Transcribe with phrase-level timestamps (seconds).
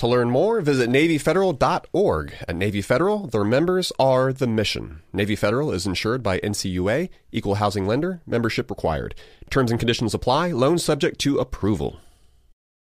[0.00, 2.34] To learn more, visit NavyFederal.org.
[2.48, 5.02] At Navy Federal, their members are the mission.
[5.12, 9.14] Navy Federal is insured by NCUA, equal housing lender, membership required.
[9.50, 12.00] Terms and conditions apply, loans subject to approval.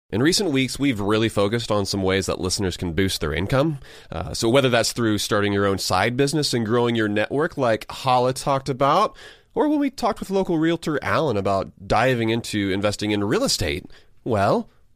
[0.09, 3.79] In recent weeks, we've really focused on some ways that listeners can boost their income.
[4.09, 7.85] Uh, so, whether that's through starting your own side business and growing your network, like
[7.91, 9.17] Hala talked about,
[9.53, 13.83] or when we talked with local realtor Alan about diving into investing in real estate,
[14.23, 14.70] well,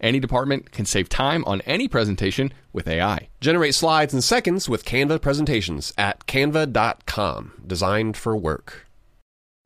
[0.00, 3.28] Any department can save time on any presentation with AI.
[3.40, 8.86] Generate slides in seconds with Canva presentations at canva.com, designed for work.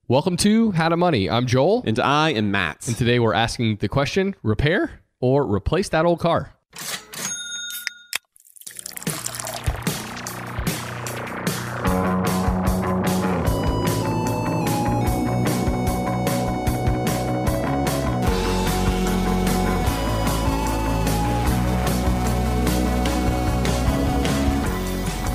[0.08, 1.30] Welcome to How to Money.
[1.30, 1.84] I'm Joel.
[1.86, 2.86] And I am Matt.
[2.86, 6.54] And today we're asking the question repair or replace that old car?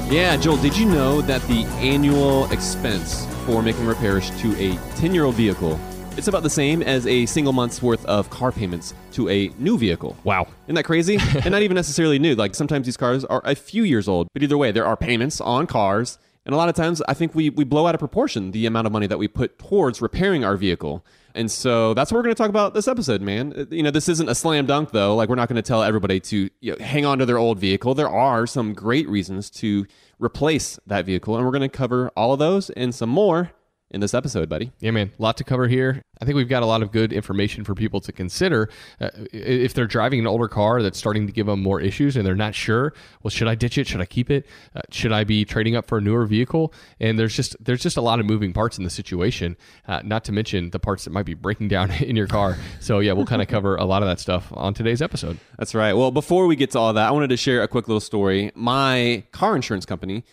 [0.09, 5.13] Yeah, Joel, did you know that the annual expense for making repairs to a 10
[5.13, 5.78] year old vehicle
[6.18, 9.78] it's about the same as a single month's worth of car payments to a new
[9.78, 10.17] vehicle.
[10.23, 10.47] Wow.
[10.66, 11.19] Isn't that crazy?
[11.44, 12.34] and not even necessarily new.
[12.34, 15.40] Like sometimes these cars are a few years old, but either way, there are payments
[15.40, 16.17] on cars.
[16.47, 18.88] And a lot of times, I think we, we blow out of proportion the amount
[18.88, 21.06] of money that we put towards repairing our vehicle.
[21.35, 23.53] And so that's what we're going to talk about this episode, man.
[23.56, 25.13] Uh, You know, this isn't a slam dunk, though.
[25.13, 27.59] Like, we're not going to tell everybody to you know, hang on to their old
[27.59, 27.94] vehicle.
[27.94, 29.85] There are some great reasons to
[30.19, 31.35] replace that vehicle.
[31.35, 33.52] And we're going to cover all of those and some more
[33.89, 34.71] in this episode, buddy.
[34.79, 36.01] Yeah, man, a lot to cover here.
[36.19, 39.73] I think we've got a lot of good information for people to consider uh, if
[39.73, 42.53] they're driving an older car that's starting to give them more issues and they're not
[42.53, 42.93] sure.
[43.23, 43.87] Well, should I ditch it?
[43.87, 44.45] Should I keep it?
[44.75, 46.73] Uh, should I be trading up for a newer vehicle?
[46.99, 49.55] And there's just there's just a lot of moving parts in the situation.
[49.87, 52.57] Uh, not to mention the parts that might be breaking down in your car.
[52.79, 55.37] So yeah, we'll kind of cover a lot of that stuff on today's episode.
[55.57, 55.93] That's right.
[55.93, 58.51] Well, before we get to all that, I wanted to share a quick little story.
[58.55, 60.23] My car insurance company.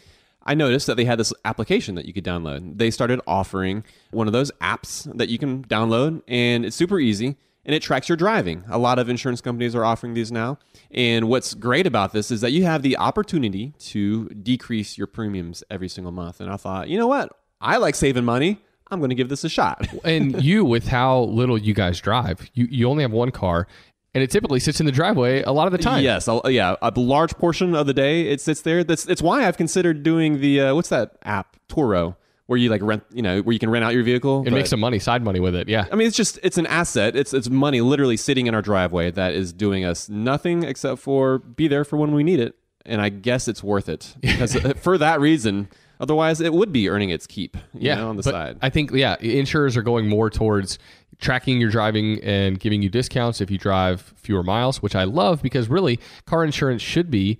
[0.44, 2.78] I noticed that they had this application that you could download.
[2.78, 7.36] They started offering one of those apps that you can download, and it's super easy
[7.64, 8.64] and it tracks your driving.
[8.68, 10.58] A lot of insurance companies are offering these now.
[10.90, 15.64] And what's great about this is that you have the opportunity to decrease your premiums
[15.70, 16.40] every single month.
[16.40, 17.30] And I thought, you know what?
[17.60, 18.60] I like saving money.
[18.90, 19.88] I'm going to give this a shot.
[20.04, 23.66] and you, with how little you guys drive, you, you only have one car,
[24.14, 26.02] and it typically sits in the driveway a lot of the time.
[26.02, 28.84] Yes, I'll, yeah, a large portion of the day it sits there.
[28.84, 32.16] That's it's why I've considered doing the uh, what's that app Turo
[32.46, 34.66] where you like rent, you know, where you can rent out your vehicle and make
[34.66, 35.68] some money, side money with it.
[35.68, 37.16] Yeah, I mean, it's just it's an asset.
[37.16, 41.38] It's it's money literally sitting in our driveway that is doing us nothing except for
[41.38, 42.54] be there for when we need it.
[42.86, 45.68] And I guess it's worth it because for that reason.
[46.00, 47.56] Otherwise, it would be earning its keep.
[47.72, 48.58] yeah, know, on the side.
[48.60, 50.76] I think yeah, insurers are going more towards
[51.20, 55.42] tracking your driving and giving you discounts if you drive fewer miles, which I love
[55.42, 57.38] because really car insurance should be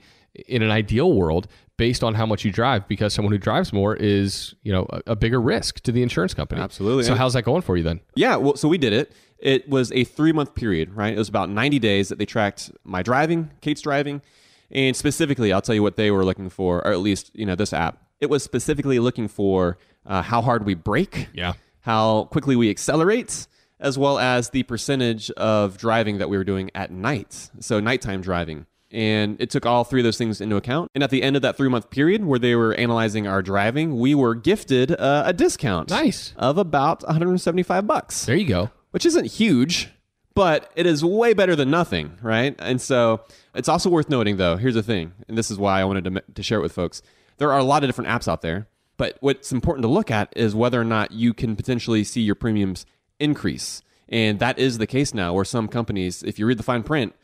[0.48, 3.96] in an ideal world based on how much you drive because someone who drives more
[3.96, 6.60] is, you know, a, a bigger risk to the insurance company.
[6.60, 7.04] Absolutely.
[7.04, 8.00] So how's that going for you then?
[8.14, 9.12] Yeah, well, so we did it.
[9.38, 11.12] It was a three month period, right?
[11.12, 14.22] It was about 90 days that they tracked my driving, Kate's driving,
[14.70, 17.54] and specifically, I'll tell you what they were looking for, or at least, you know,
[17.54, 17.98] this app.
[18.20, 21.54] It was specifically looking for uh, how hard we brake, Yeah.
[21.80, 23.46] how quickly we accelerate,
[23.84, 27.50] as well as the percentage of driving that we were doing at night.
[27.60, 28.66] So nighttime driving.
[28.90, 30.90] And it took all three of those things into account.
[30.94, 33.98] And at the end of that three month period where they were analyzing our driving,
[33.98, 35.90] we were gifted uh, a discount.
[35.90, 36.32] Nice.
[36.36, 38.70] Of about 175 bucks There you go.
[38.92, 39.90] which isn't huge,
[40.34, 42.54] but it is way better than nothing, right?
[42.60, 43.22] And so
[43.54, 44.56] it's also worth noting, though.
[44.56, 47.02] Here's the thing, and this is why I wanted to, to share it with folks.
[47.38, 50.32] There are a lot of different apps out there, but what's important to look at
[50.36, 52.86] is whether or not you can potentially see your premiums
[53.18, 55.32] increase, and that is the case now.
[55.32, 57.14] Where some companies, if you read the fine print,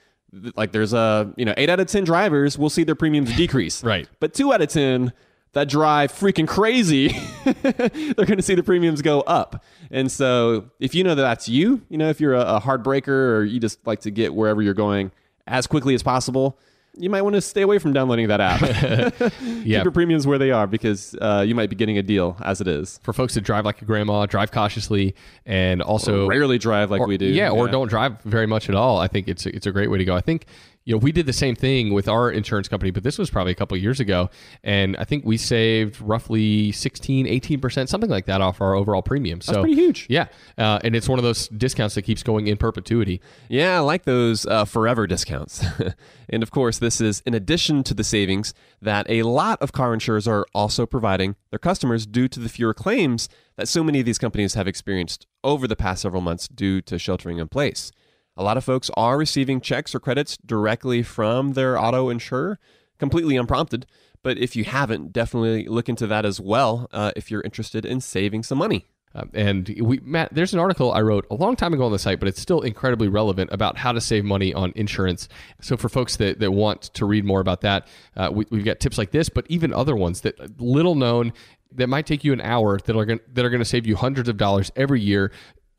[0.56, 3.82] like there's a you know eight out of ten drivers will see their premiums decrease,
[3.90, 4.08] Right.
[4.20, 5.12] But two out of ten
[5.52, 7.08] that drive freaking crazy,
[7.44, 9.64] they're going to see the premiums go up.
[9.90, 12.82] And so, if you know that that's you, you know, if you're a, a hard
[12.84, 15.10] breaker or you just like to get wherever you're going
[15.46, 16.58] as quickly as possible,
[17.00, 19.32] you might want to stay away from downloading that app.
[19.60, 19.78] Yeah.
[19.78, 22.60] Keep your premiums where they are because uh, you might be getting a deal as
[22.60, 22.98] it is.
[23.02, 25.14] For folks that drive like a grandma, drive cautiously,
[25.44, 27.26] and also Rarely drive like or- we do.
[27.26, 28.98] Yeah, or don't drive very much at all.
[28.98, 30.14] I think it's it's a great way to go.
[30.14, 30.46] I think
[30.84, 33.52] you know we did the same thing with our insurance company, but this was probably
[33.52, 34.30] a couple of years ago,
[34.64, 39.02] and I think we saved roughly 16, 18 percent, something like that, off our overall
[39.02, 39.40] premium.
[39.40, 40.06] So pretty huge.
[40.08, 43.20] Yeah, uh, and it's one of those discounts that keeps going in perpetuity.
[43.48, 45.64] Yeah, I like those uh, forever discounts.
[46.28, 49.92] and of course, this is in addition to the savings that a lot of car
[49.92, 54.06] insurers are also providing their customers due to the fewer claims that so many of
[54.06, 57.92] these companies have experienced over the past several months due to sheltering in place.
[58.40, 62.58] A lot of folks are receiving checks or credits directly from their auto insurer,
[62.98, 63.84] completely unprompted.
[64.22, 68.00] But if you haven't, definitely look into that as well uh, if you're interested in
[68.00, 68.86] saving some money.
[69.14, 71.98] Um, and we, Matt, there's an article I wrote a long time ago on the
[71.98, 75.28] site, but it's still incredibly relevant about how to save money on insurance.
[75.60, 78.80] So for folks that, that want to read more about that, uh, we, we've got
[78.80, 81.34] tips like this, but even other ones that little known
[81.72, 83.96] that might take you an hour that are going that are going to save you
[83.96, 85.30] hundreds of dollars every year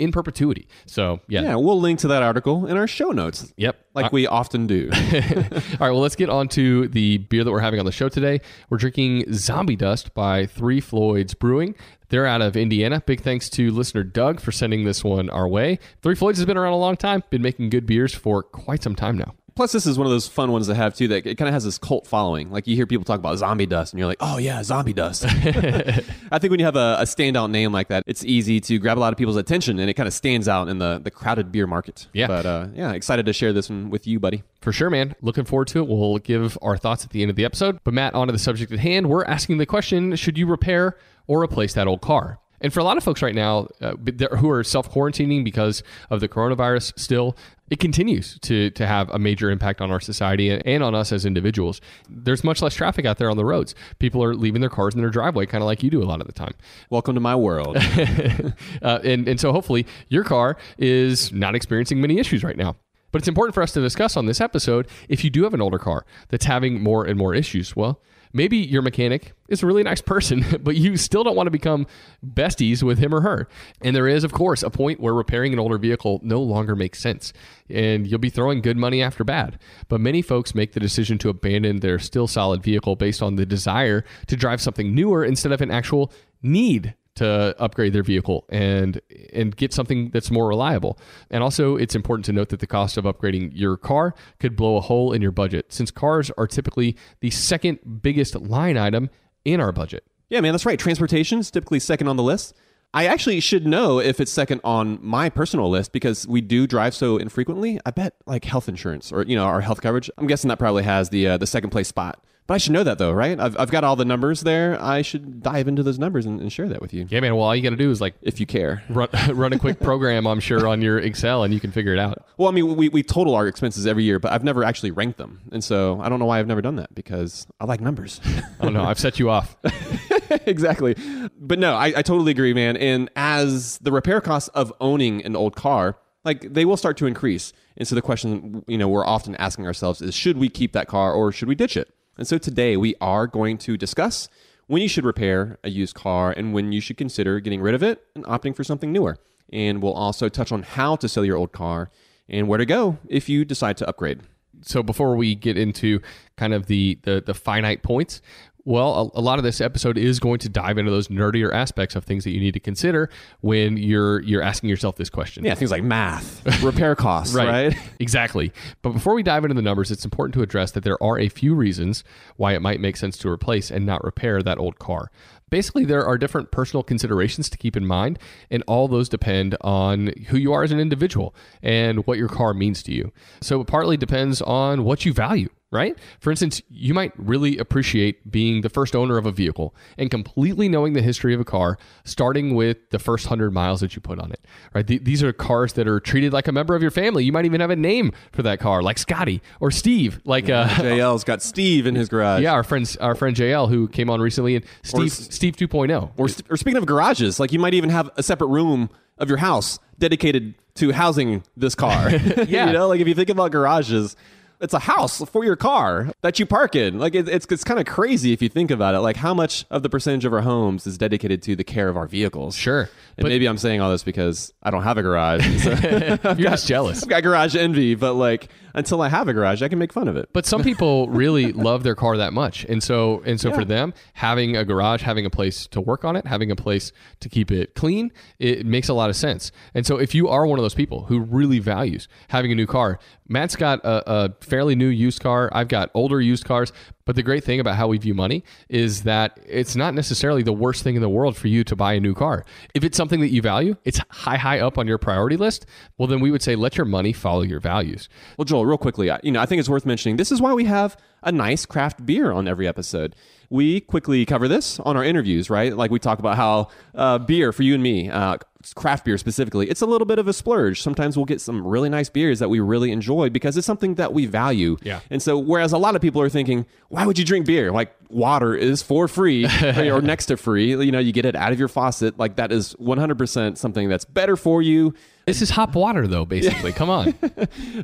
[0.01, 0.67] in perpetuity.
[0.85, 3.53] So yeah, Yeah, we'll link to that article in our show notes.
[3.57, 3.77] yep.
[3.93, 4.89] Like we often do.
[4.93, 8.07] All right, well, let's get on to the beer that we're having on the show
[8.09, 8.39] today.
[8.69, 11.75] We're drinking Zombie Dust by Three Floyds Brewing.
[12.07, 13.01] They're out of Indiana.
[13.05, 15.77] Big thanks to listener Doug for sending this one our way.
[16.01, 18.95] Three Floyds has been around a long time, been making good beers for quite some
[18.95, 19.33] time now.
[19.55, 21.07] Plus, this is one of those fun ones to have too.
[21.09, 22.51] That it kind of has this cult following.
[22.51, 25.25] Like you hear people talk about zombie dust, and you're like, "Oh yeah, zombie dust."
[25.27, 28.97] I think when you have a, a standout name like that, it's easy to grab
[28.97, 31.51] a lot of people's attention, and it kind of stands out in the the crowded
[31.51, 32.07] beer market.
[32.13, 32.27] Yeah.
[32.27, 34.43] But uh, yeah, excited to share this one with you, buddy.
[34.61, 35.15] For sure, man.
[35.21, 35.87] Looking forward to it.
[35.87, 37.79] We'll give our thoughts at the end of the episode.
[37.83, 39.09] But, Matt, on to the subject at hand.
[39.09, 42.39] We're asking the question should you repair or replace that old car?
[42.61, 43.95] And for a lot of folks right now uh,
[44.37, 45.81] who are self quarantining because
[46.11, 47.35] of the coronavirus, still,
[47.71, 51.25] it continues to, to have a major impact on our society and, on us as
[51.25, 51.79] individuals.
[52.09, 53.73] There's much less traffic out there on the roads.
[53.97, 56.19] People are leaving their cars in their driveway, kind of like you do a lot
[56.19, 56.53] of the time.
[56.89, 57.77] Welcome to my world.
[58.81, 62.75] uh, and, and so hopefully your car is not experiencing many issues right now.
[63.13, 65.61] But it's important for us to discuss on this episode if you do have an
[65.61, 67.73] older car that's having more and more issues.
[67.73, 68.01] Well,
[68.33, 71.87] maybe your mechanic is a really nice person, but you still don't want to become
[72.25, 73.47] besties with him or her.
[73.81, 76.99] And there is, of course, a point where repairing an older vehicle no longer makes
[76.99, 77.33] sense.
[77.69, 79.59] And you'll be throwing good money after bad.
[79.87, 83.45] But many folks make the decision to abandon their still solid vehicle based on the
[83.45, 86.11] desire to drive something newer instead of an actual
[86.41, 88.99] need to upgrade their vehicle and
[89.33, 90.97] and get something that's more reliable.
[91.29, 94.77] And also it's important to note that the cost of upgrading your car could blow
[94.77, 99.09] a hole in your budget since cars are typically the second biggest line item
[99.45, 100.03] in our budget.
[100.29, 100.79] Yeah, man, that's right.
[100.79, 102.55] Transportation is typically second on the list.
[102.93, 106.93] I actually should know if it's second on my personal list because we do drive
[106.93, 107.79] so infrequently.
[107.85, 110.09] I bet like health insurance or you know our health coverage.
[110.17, 112.21] I'm guessing that probably has the uh, the second place spot.
[112.47, 113.39] But I should know that though, right?
[113.39, 114.77] I've, I've got all the numbers there.
[114.81, 117.45] I should dive into those numbers and, and share that with you Yeah, man, well
[117.45, 118.83] all you got to do is like if you care.
[118.89, 121.99] run, run a quick program, I'm sure on your Excel and you can figure it
[121.99, 122.25] out.
[122.37, 125.17] Well, I mean, we, we total our expenses every year, but I've never actually ranked
[125.17, 125.39] them.
[125.51, 128.19] And so I don't know why I've never done that because I like numbers.
[128.63, 129.57] Oh no, I've set you off.
[130.45, 130.95] exactly.
[131.39, 132.77] But no, I, I totally agree, man.
[132.77, 137.07] And as the repair costs of owning an old car, like they will start to
[137.07, 137.53] increase.
[137.77, 140.87] And so the question, you know, we're often asking ourselves is should we keep that
[140.87, 141.90] car or should we ditch it?
[142.21, 144.29] And so today we are going to discuss
[144.67, 147.81] when you should repair a used car and when you should consider getting rid of
[147.81, 149.17] it and opting for something newer.
[149.51, 151.89] And we'll also touch on how to sell your old car
[152.29, 154.21] and where to go if you decide to upgrade.
[154.61, 155.99] so before we get into
[156.37, 158.21] kind of the, the the finite points
[158.63, 161.95] Well, a, a, lot of this episode is going to dive into those nerdier aspects
[161.95, 163.09] of things that you need to consider
[163.41, 165.43] when you're you're asking yourself this question.
[165.43, 167.47] Yeah, things like math, repair costs, right.
[167.47, 167.77] right?
[167.99, 168.51] Exactly.
[168.81, 171.29] But before we dive into the numbers, it's important to address that there are a
[171.29, 172.03] few reasons
[172.37, 175.11] why it might make sense to replace and not repair that old car.
[175.49, 180.13] Basically, there are different personal considerations to keep in mind, and all those depend on
[180.27, 183.11] who you are as an individual and what your car means to you.
[183.41, 185.97] So it partly depends on what you value right?
[186.19, 190.67] For instance, you might really appreciate being the first owner of a vehicle and completely
[190.67, 194.19] knowing the history of a car, starting with the first 100 miles that you put
[194.19, 194.41] on it,
[194.73, 194.85] right?
[194.85, 197.23] Th- these are cars that are treated like a member of your family.
[197.23, 200.19] You might even have a name for that car, like Scotty or Steve.
[200.25, 202.43] Like uh, JL's got Steve in his garage.
[202.43, 206.11] Yeah, our friends, our friend JL who came on recently, and Steve, or, Steve 2.0.
[206.17, 209.37] Or, or speaking of garages, like you might even have a separate room of your
[209.37, 212.09] house dedicated to housing this car.
[212.47, 214.17] yeah, you know, like if you think about garages
[214.61, 216.99] it's a house for your car that you park in.
[216.99, 218.99] Like it, it's it's kind of crazy if you think about it.
[218.99, 221.97] Like how much of the percentage of our homes is dedicated to the care of
[221.97, 222.55] our vehicles?
[222.55, 222.89] Sure.
[223.17, 225.63] And maybe I'm saying all this because I don't have a garage.
[225.63, 227.03] So You're got, just jealous.
[227.03, 230.07] I've got garage envy, but like until I have a garage, I can make fun
[230.07, 230.29] of it.
[230.33, 233.55] But some people really love their car that much, and so and so yeah.
[233.55, 236.91] for them, having a garage, having a place to work on it, having a place
[237.19, 239.51] to keep it clean, it makes a lot of sense.
[239.73, 242.67] And so if you are one of those people who really values having a new
[242.67, 245.49] car, Matt's got a, a fairly new used car.
[245.53, 246.73] I've got older used cars.
[247.05, 250.53] But the great thing about how we view money is that it's not necessarily the
[250.53, 252.45] worst thing in the world for you to buy a new car.
[252.73, 255.65] If it's something that you value, it's high, high up on your priority list.
[255.97, 258.07] Well, then we would say let your money follow your values.
[258.37, 260.17] Well, Joel, real quickly, you know, I think it's worth mentioning.
[260.17, 263.15] This is why we have a nice craft beer on every episode.
[263.49, 265.75] We quickly cover this on our interviews, right?
[265.75, 268.37] Like we talk about how uh, beer for you and me, uh,
[268.75, 270.81] craft beer specifically, it's a little bit of a splurge.
[270.81, 274.13] Sometimes we'll get some really nice beers that we really enjoy because it's something that
[274.13, 274.77] we value.
[274.83, 275.01] Yeah.
[275.09, 277.71] And so, whereas a lot of people are thinking, why would you drink beer?
[277.71, 280.71] Like water is for free or next to free.
[280.71, 282.19] You know, you get it out of your faucet.
[282.19, 284.93] Like that is 100% something that's better for you.
[285.25, 286.71] This is hop water, though, basically.
[286.71, 287.13] Come on.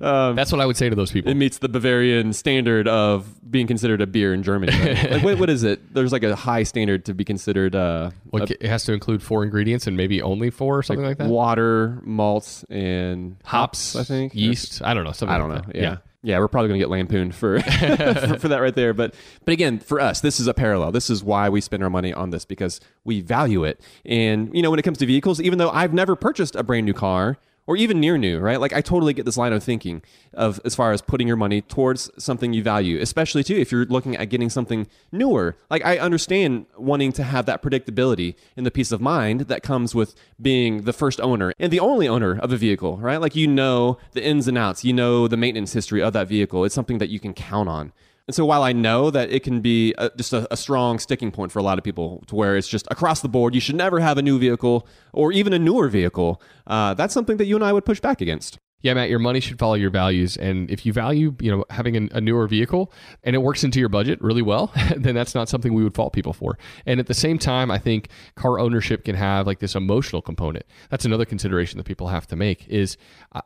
[0.01, 1.31] Um, That's what I would say to those people.
[1.31, 4.77] It meets the Bavarian standard of being considered a beer in Germany.
[4.77, 5.11] Right?
[5.11, 5.93] like, what, what is it?
[5.93, 7.75] There's like a high standard to be considered.
[7.75, 11.17] Uh, a, it has to include four ingredients and maybe only four or something like,
[11.17, 11.29] that?
[11.29, 14.35] Water, malts, and hops, I think.
[14.35, 14.81] Yeast.
[14.83, 15.13] I don't know.
[15.27, 15.71] I don't like know.
[15.73, 15.81] Yeah.
[15.81, 18.93] yeah yeah, we're probably going to get lampooned for, for, for that right there.
[18.93, 19.13] But
[19.45, 20.91] but again, for us, this is a parallel.
[20.91, 23.79] This is why we spend our money on this because we value it.
[24.05, 26.85] And you know, when it comes to vehicles, even though I've never purchased a brand
[26.85, 28.59] new car, or even near new, right?
[28.59, 30.01] Like I totally get this line of thinking
[30.33, 33.85] of as far as putting your money towards something you value, especially too if you're
[33.85, 35.55] looking at getting something newer.
[35.69, 39.93] Like I understand wanting to have that predictability and the peace of mind that comes
[39.93, 43.21] with being the first owner and the only owner of a vehicle, right?
[43.21, 46.63] Like you know the ins and outs, you know the maintenance history of that vehicle.
[46.63, 47.91] It's something that you can count on.
[48.27, 51.31] And so while I know that it can be a, just a, a, strong sticking
[51.31, 53.75] point for a lot of people to where it's just across the board, you should
[53.75, 57.55] never have a new vehicle or even a newer vehicle, uh, that's something that you
[57.55, 60.37] and I would push back against yeah, Matt, your money should follow your values.
[60.37, 62.91] And if you value, you know, having a, newer vehicle
[63.23, 66.13] and it works into your budget really well, then that's not something we would fault
[66.13, 66.59] people for.
[66.85, 70.65] And at the same time, I think car ownership can have like this emotional component.
[70.89, 72.97] That's another consideration that people have to make is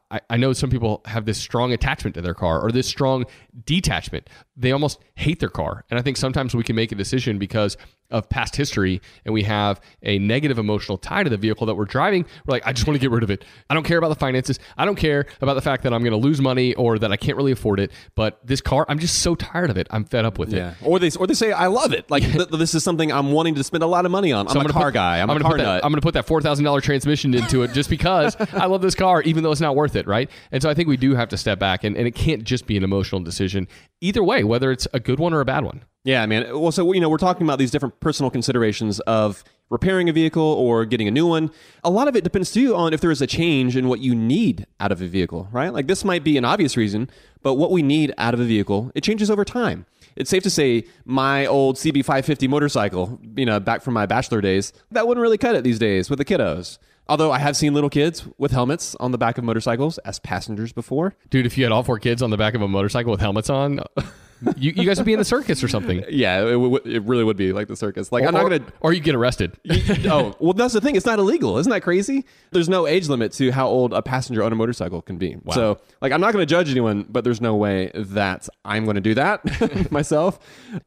[0.10, 3.26] I, I know some people have this strong attachment to their car or this strong
[3.66, 4.30] detachment.
[4.58, 5.86] They almost hate their car.
[5.90, 7.78] And I think sometimes we can make a decision because
[8.12, 11.86] of past history and we have a negative emotional tie to the vehicle that we're
[11.86, 13.44] driving, we're like, I just want to get rid of it.
[13.70, 14.60] I don't care about the finances.
[14.78, 17.18] I don't care about the fact that I'm going to lose money or that I
[17.18, 17.92] can't really afford it.
[18.16, 19.88] But this car, I'm just so tired of it.
[19.92, 20.72] I'm fed up with yeah.
[20.72, 20.78] it.
[20.82, 22.10] Or they or they say I love it.
[22.10, 24.48] Like th- this is something I'm wanting to spend a lot of money on.
[24.48, 25.22] I'm, I'm a car put, guy.
[25.22, 25.86] I'm, I'm a car that, nut.
[25.86, 28.82] I'm going to put that four thousand dollar transmission into it just because I love
[28.82, 30.30] this car, even though it's not worth it, right?
[30.52, 32.66] And so I think we do have to step back, and, and it can't just
[32.68, 33.68] be an emotional decision.
[34.02, 35.84] Either way, whether it's a good one or a bad one.
[36.04, 36.60] Yeah, man.
[36.60, 40.44] Well, so you know, we're talking about these different personal considerations of repairing a vehicle
[40.44, 41.52] or getting a new one.
[41.84, 44.14] A lot of it depends too on if there is a change in what you
[44.14, 45.72] need out of a vehicle, right?
[45.74, 47.10] Like this might be an obvious reason,
[47.42, 49.86] but what we need out of a vehicle, it changes over time.
[50.16, 54.74] It's safe to say my old CB550 motorcycle, you know, back from my bachelor days,
[54.92, 56.78] that wouldn't really cut it these days with the kiddos.
[57.08, 60.74] Although I have seen little kids with helmets on the back of motorcycles as passengers
[60.74, 61.16] before.
[61.30, 63.50] Dude, if you had all four kids on the back of a motorcycle with helmets
[63.50, 63.80] on,
[64.58, 66.04] you, you guys would be in the circus or something.
[66.10, 68.12] Yeah, it, w- it really would be like the circus.
[68.12, 69.58] Like or, I'm not gonna, or you get arrested.
[70.06, 70.96] oh, well, that's the thing.
[70.96, 71.58] It's not illegal.
[71.58, 72.26] Isn't that crazy?
[72.52, 75.38] There's no age limit to how old a passenger on a motorcycle can be.
[75.44, 75.54] Wow.
[75.54, 78.96] So, like, I'm not going to judge anyone, but there's no way that I'm going
[78.96, 80.40] to do that myself.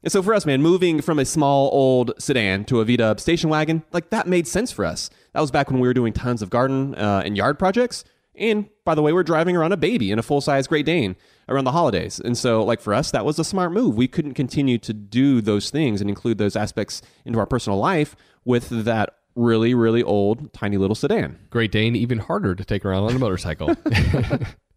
[0.03, 3.19] And so for us, man, moving from a small old sedan to a V Dub
[3.19, 5.09] station wagon, like that made sense for us.
[5.33, 8.05] That was back when we were doing tons of garden uh, and yard projects
[8.37, 11.15] And by the way, we're driving around a baby in a full size Great Dane
[11.47, 12.19] around the holidays.
[12.19, 13.95] And so, like for us, that was a smart move.
[13.95, 18.15] We couldn't continue to do those things and include those aspects into our personal life
[18.43, 21.37] with that really, really old, tiny little sedan.
[21.49, 23.75] Great Dane, even harder to take around on a motorcycle.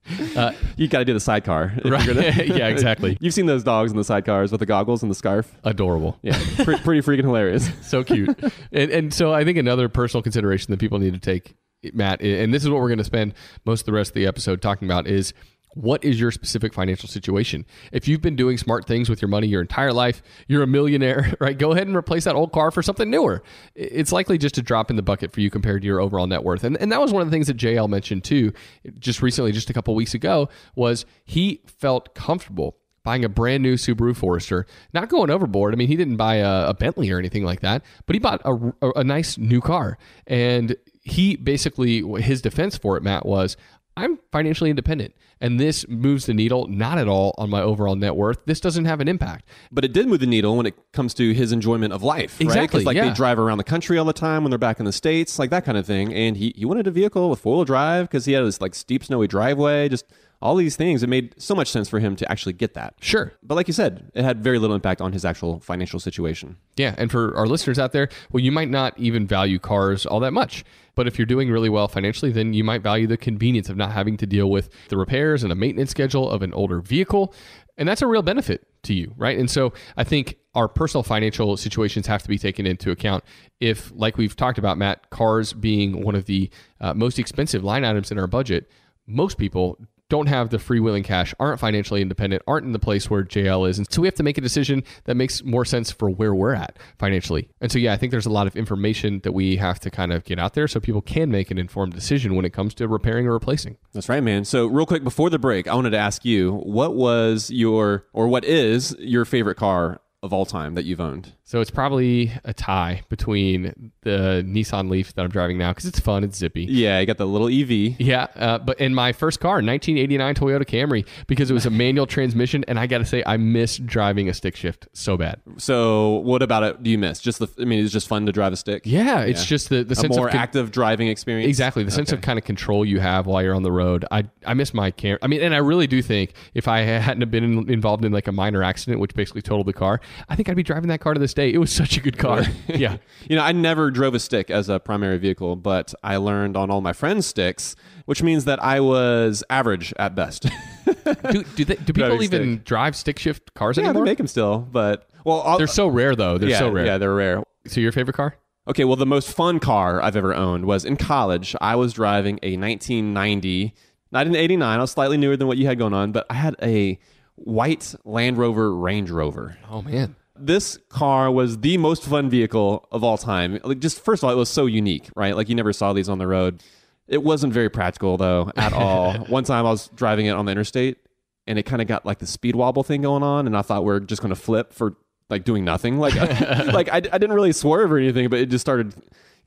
[0.36, 1.74] Uh, you got to do the sidecar.
[1.84, 2.46] Right.
[2.48, 3.16] Yeah, exactly.
[3.20, 5.54] You've seen those dogs in the sidecars with the goggles and the scarf.
[5.64, 6.18] Adorable.
[6.22, 7.70] Yeah, pre- pretty freaking hilarious.
[7.82, 8.28] so cute.
[8.72, 11.56] and, and so I think another personal consideration that people need to take,
[11.92, 14.26] Matt, and this is what we're going to spend most of the rest of the
[14.26, 15.32] episode talking about is
[15.74, 17.64] what is your specific financial situation?
[17.92, 21.34] If you've been doing smart things with your money your entire life, you're a millionaire,
[21.40, 21.56] right?
[21.56, 23.42] Go ahead and replace that old car for something newer.
[23.74, 26.42] It's likely just a drop in the bucket for you compared to your overall net
[26.42, 26.64] worth.
[26.64, 28.52] And, and that was one of the things that JL mentioned too,
[28.98, 33.74] just recently, just a couple weeks ago, was he felt comfortable buying a brand new
[33.74, 35.72] Subaru Forester, not going overboard.
[35.72, 38.42] I mean, he didn't buy a, a Bentley or anything like that, but he bought
[38.44, 39.96] a, a, a nice new car.
[40.26, 40.76] And
[41.10, 43.56] he basically, his defense for it, Matt, was
[43.98, 45.14] I'm financially independent.
[45.40, 48.38] And this moves the needle not at all on my overall net worth.
[48.44, 49.48] This doesn't have an impact.
[49.70, 52.38] But it did move the needle when it comes to his enjoyment of life.
[52.40, 52.46] right?
[52.46, 53.08] Exactly, like yeah.
[53.08, 55.50] they drive around the country all the time when they're back in the states, like
[55.50, 56.12] that kind of thing.
[56.12, 58.74] And he he wanted a vehicle with four wheel drive because he had this like
[58.74, 59.88] steep snowy driveway.
[59.88, 60.06] Just
[60.40, 61.02] all these things.
[61.02, 62.94] It made so much sense for him to actually get that.
[63.00, 63.32] Sure.
[63.42, 66.56] But like you said, it had very little impact on his actual financial situation.
[66.76, 70.20] Yeah, and for our listeners out there, well, you might not even value cars all
[70.20, 70.64] that much.
[70.94, 73.92] But if you're doing really well financially, then you might value the convenience of not
[73.92, 77.32] having to deal with the repairs and a maintenance schedule of an older vehicle.
[77.76, 79.38] And that's a real benefit to you, right?
[79.38, 83.22] And so I think our personal financial situations have to be taken into account.
[83.60, 87.84] If, like we've talked about, Matt, cars being one of the uh, most expensive line
[87.84, 88.68] items in our budget,
[89.06, 89.78] most people
[90.08, 93.68] don't have the free freewheeling cash, aren't financially independent, aren't in the place where JL
[93.68, 93.78] is.
[93.78, 96.54] And so we have to make a decision that makes more sense for where we're
[96.54, 97.48] at financially.
[97.60, 100.12] And so, yeah, I think there's a lot of information that we have to kind
[100.12, 102.88] of get out there so people can make an informed decision when it comes to
[102.88, 103.76] repairing or replacing.
[103.92, 104.44] That's right, man.
[104.44, 108.28] So, real quick before the break, I wanted to ask you what was your, or
[108.28, 111.32] what is your favorite car of all time that you've owned?
[111.48, 115.98] So it's probably a tie between the Nissan Leaf that I'm driving now because it's
[115.98, 116.64] fun, it's zippy.
[116.64, 117.98] Yeah, I got the little EV.
[117.98, 122.06] Yeah, uh, but in my first car, 1989 Toyota Camry, because it was a manual
[122.18, 125.40] transmission, and I got to say, I miss driving a stick shift so bad.
[125.56, 127.18] So, what about it do you miss?
[127.18, 128.82] Just the, I mean, it's just fun to drive a stick.
[128.84, 131.48] Yeah, it's just the the a sense more of con- active driving experience.
[131.48, 131.82] Exactly.
[131.82, 134.04] The sense of kind of control you have while you're on the road.
[134.10, 135.16] I I miss my Camry.
[135.22, 138.12] I mean, and I really do think if I hadn't have been in, involved in
[138.12, 141.00] like a minor accident, which basically totaled the car, I think I'd be driving that
[141.00, 141.52] car to this day.
[141.52, 142.44] It was such a good car.
[142.68, 142.98] yeah.
[143.28, 146.70] You know, I never drove a stick as a primary vehicle, but I learned on
[146.70, 150.44] all my friends' sticks, which means that I was average at best.
[151.30, 153.92] Do do, they, do people even drive stick shift cars anymore?
[153.92, 156.38] yeah, they make them still, but well, I'll, They're so rare though.
[156.38, 156.86] They're yeah, so rare.
[156.86, 157.42] Yeah, they're rare.
[157.66, 158.36] So your favorite car?
[158.66, 161.54] Okay, well, the most fun car I've ever owned was in college.
[161.60, 163.74] I was driving a 1990,
[164.10, 164.78] not an 89.
[164.78, 166.98] I was slightly newer than what you had going on, but I had a
[167.34, 169.58] white Land Rover Range Rover.
[169.70, 170.16] Oh man.
[170.40, 173.58] This car was the most fun vehicle of all time.
[173.64, 175.36] Like, just first of all, it was so unique, right?
[175.36, 176.62] Like, you never saw these on the road.
[177.06, 179.14] It wasn't very practical, though, at all.
[179.28, 180.98] One time I was driving it on the interstate,
[181.46, 183.84] and it kind of got like the speed wobble thing going on, and I thought
[183.84, 184.96] we are just going to flip for
[185.30, 185.98] like doing nothing.
[185.98, 186.14] Like,
[186.72, 188.94] like I, I didn't really swerve or anything, but it just started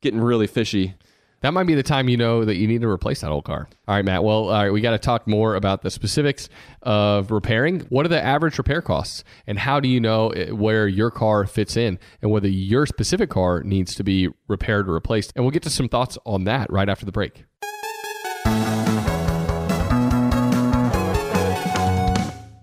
[0.02, 0.96] getting really fishy.
[1.42, 3.68] That might be the time you know that you need to replace that old car.
[3.88, 4.24] All right, Matt.
[4.24, 6.50] Well, all right, we got to talk more about the specifics
[6.84, 7.80] of repairing.
[7.90, 11.48] What are the average repair costs, and how do you know eh, where your car
[11.48, 15.34] fits in, and whether your specific car needs to be repaired or replaced?
[15.36, 17.46] And we'll get to some thoughts on that right after the break.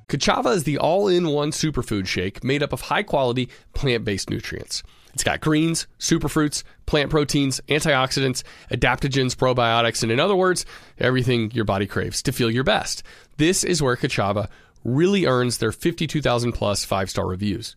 [0.09, 4.31] Kachava is the all in one superfood shake made up of high quality plant based
[4.31, 4.85] nutrients.
[5.15, 10.65] It's got greens, superfruits, plant proteins, antioxidants, adaptogens, probiotics, and in other words,
[10.99, 13.03] everything your body craves to feel your best.
[13.37, 14.49] This is where Kachava
[14.85, 17.77] really earns their 52,000 plus five star reviews.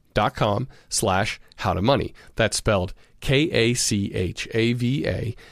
[0.13, 2.13] kachava.com slash how to money.
[2.35, 3.75] That's spelled K-A-C-H-A-V-A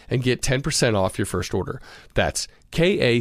[0.09, 1.81] and get 10% off your first order.
[2.15, 3.19] That's K-A-C-H-A-V-A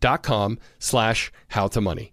[0.00, 2.12] dot com slash how to money.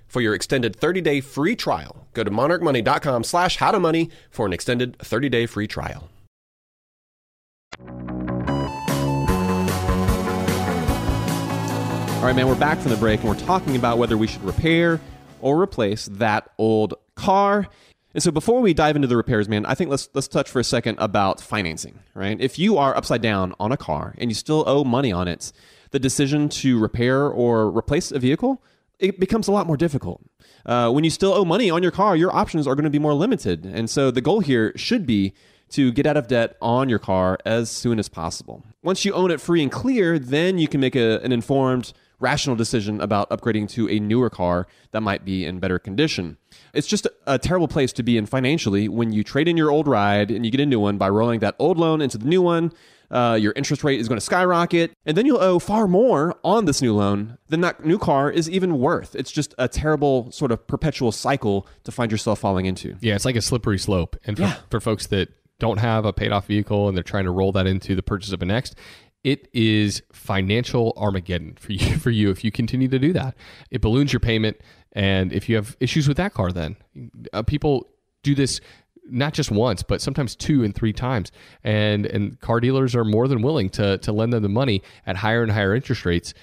[0.11, 2.05] for your extended 30 day free trial.
[2.13, 6.09] Go to monarchmoney.com slash how to money for an extended 30 day free trial.
[12.17, 14.43] All right, man, we're back from the break and we're talking about whether we should
[14.43, 14.99] repair
[15.39, 17.67] or replace that old car.
[18.13, 20.59] And so before we dive into the repairs, man, I think let's let's touch for
[20.59, 22.39] a second about financing, right?
[22.39, 25.53] If you are upside down on a car and you still owe money on it,
[25.91, 28.61] the decision to repair or replace a vehicle,
[29.01, 30.21] it becomes a lot more difficult.
[30.65, 32.99] Uh, when you still owe money on your car, your options are going to be
[32.99, 33.65] more limited.
[33.65, 35.33] And so the goal here should be
[35.69, 38.63] to get out of debt on your car as soon as possible.
[38.83, 42.55] Once you own it free and clear, then you can make a, an informed, rational
[42.55, 46.37] decision about upgrading to a newer car that might be in better condition.
[46.73, 49.71] It's just a, a terrible place to be in financially when you trade in your
[49.71, 52.27] old ride and you get a new one by rolling that old loan into the
[52.27, 52.71] new one.
[53.11, 56.65] Uh, your interest rate is going to skyrocket, and then you'll owe far more on
[56.65, 59.15] this new loan than that new car is even worth.
[59.15, 62.95] It's just a terrible sort of perpetual cycle to find yourself falling into.
[63.01, 64.15] Yeah, it's like a slippery slope.
[64.25, 64.55] And for, Yeah.
[64.69, 65.27] for folks that
[65.59, 68.31] don't have a paid off vehicle and they're trying to roll that into the purchase
[68.31, 68.75] of a next,
[69.23, 73.35] it is financial Armageddon for you for you if you continue to do that.
[73.69, 74.57] It balloons your payment
[74.93, 76.75] and if you have issues with that car then
[77.33, 77.87] uh, people
[78.23, 78.59] do this
[79.09, 81.31] not just once but sometimes two and three times.
[81.63, 85.17] And and car dealers are more than willing to to lend them the money at
[85.17, 86.33] higher and higher interest rates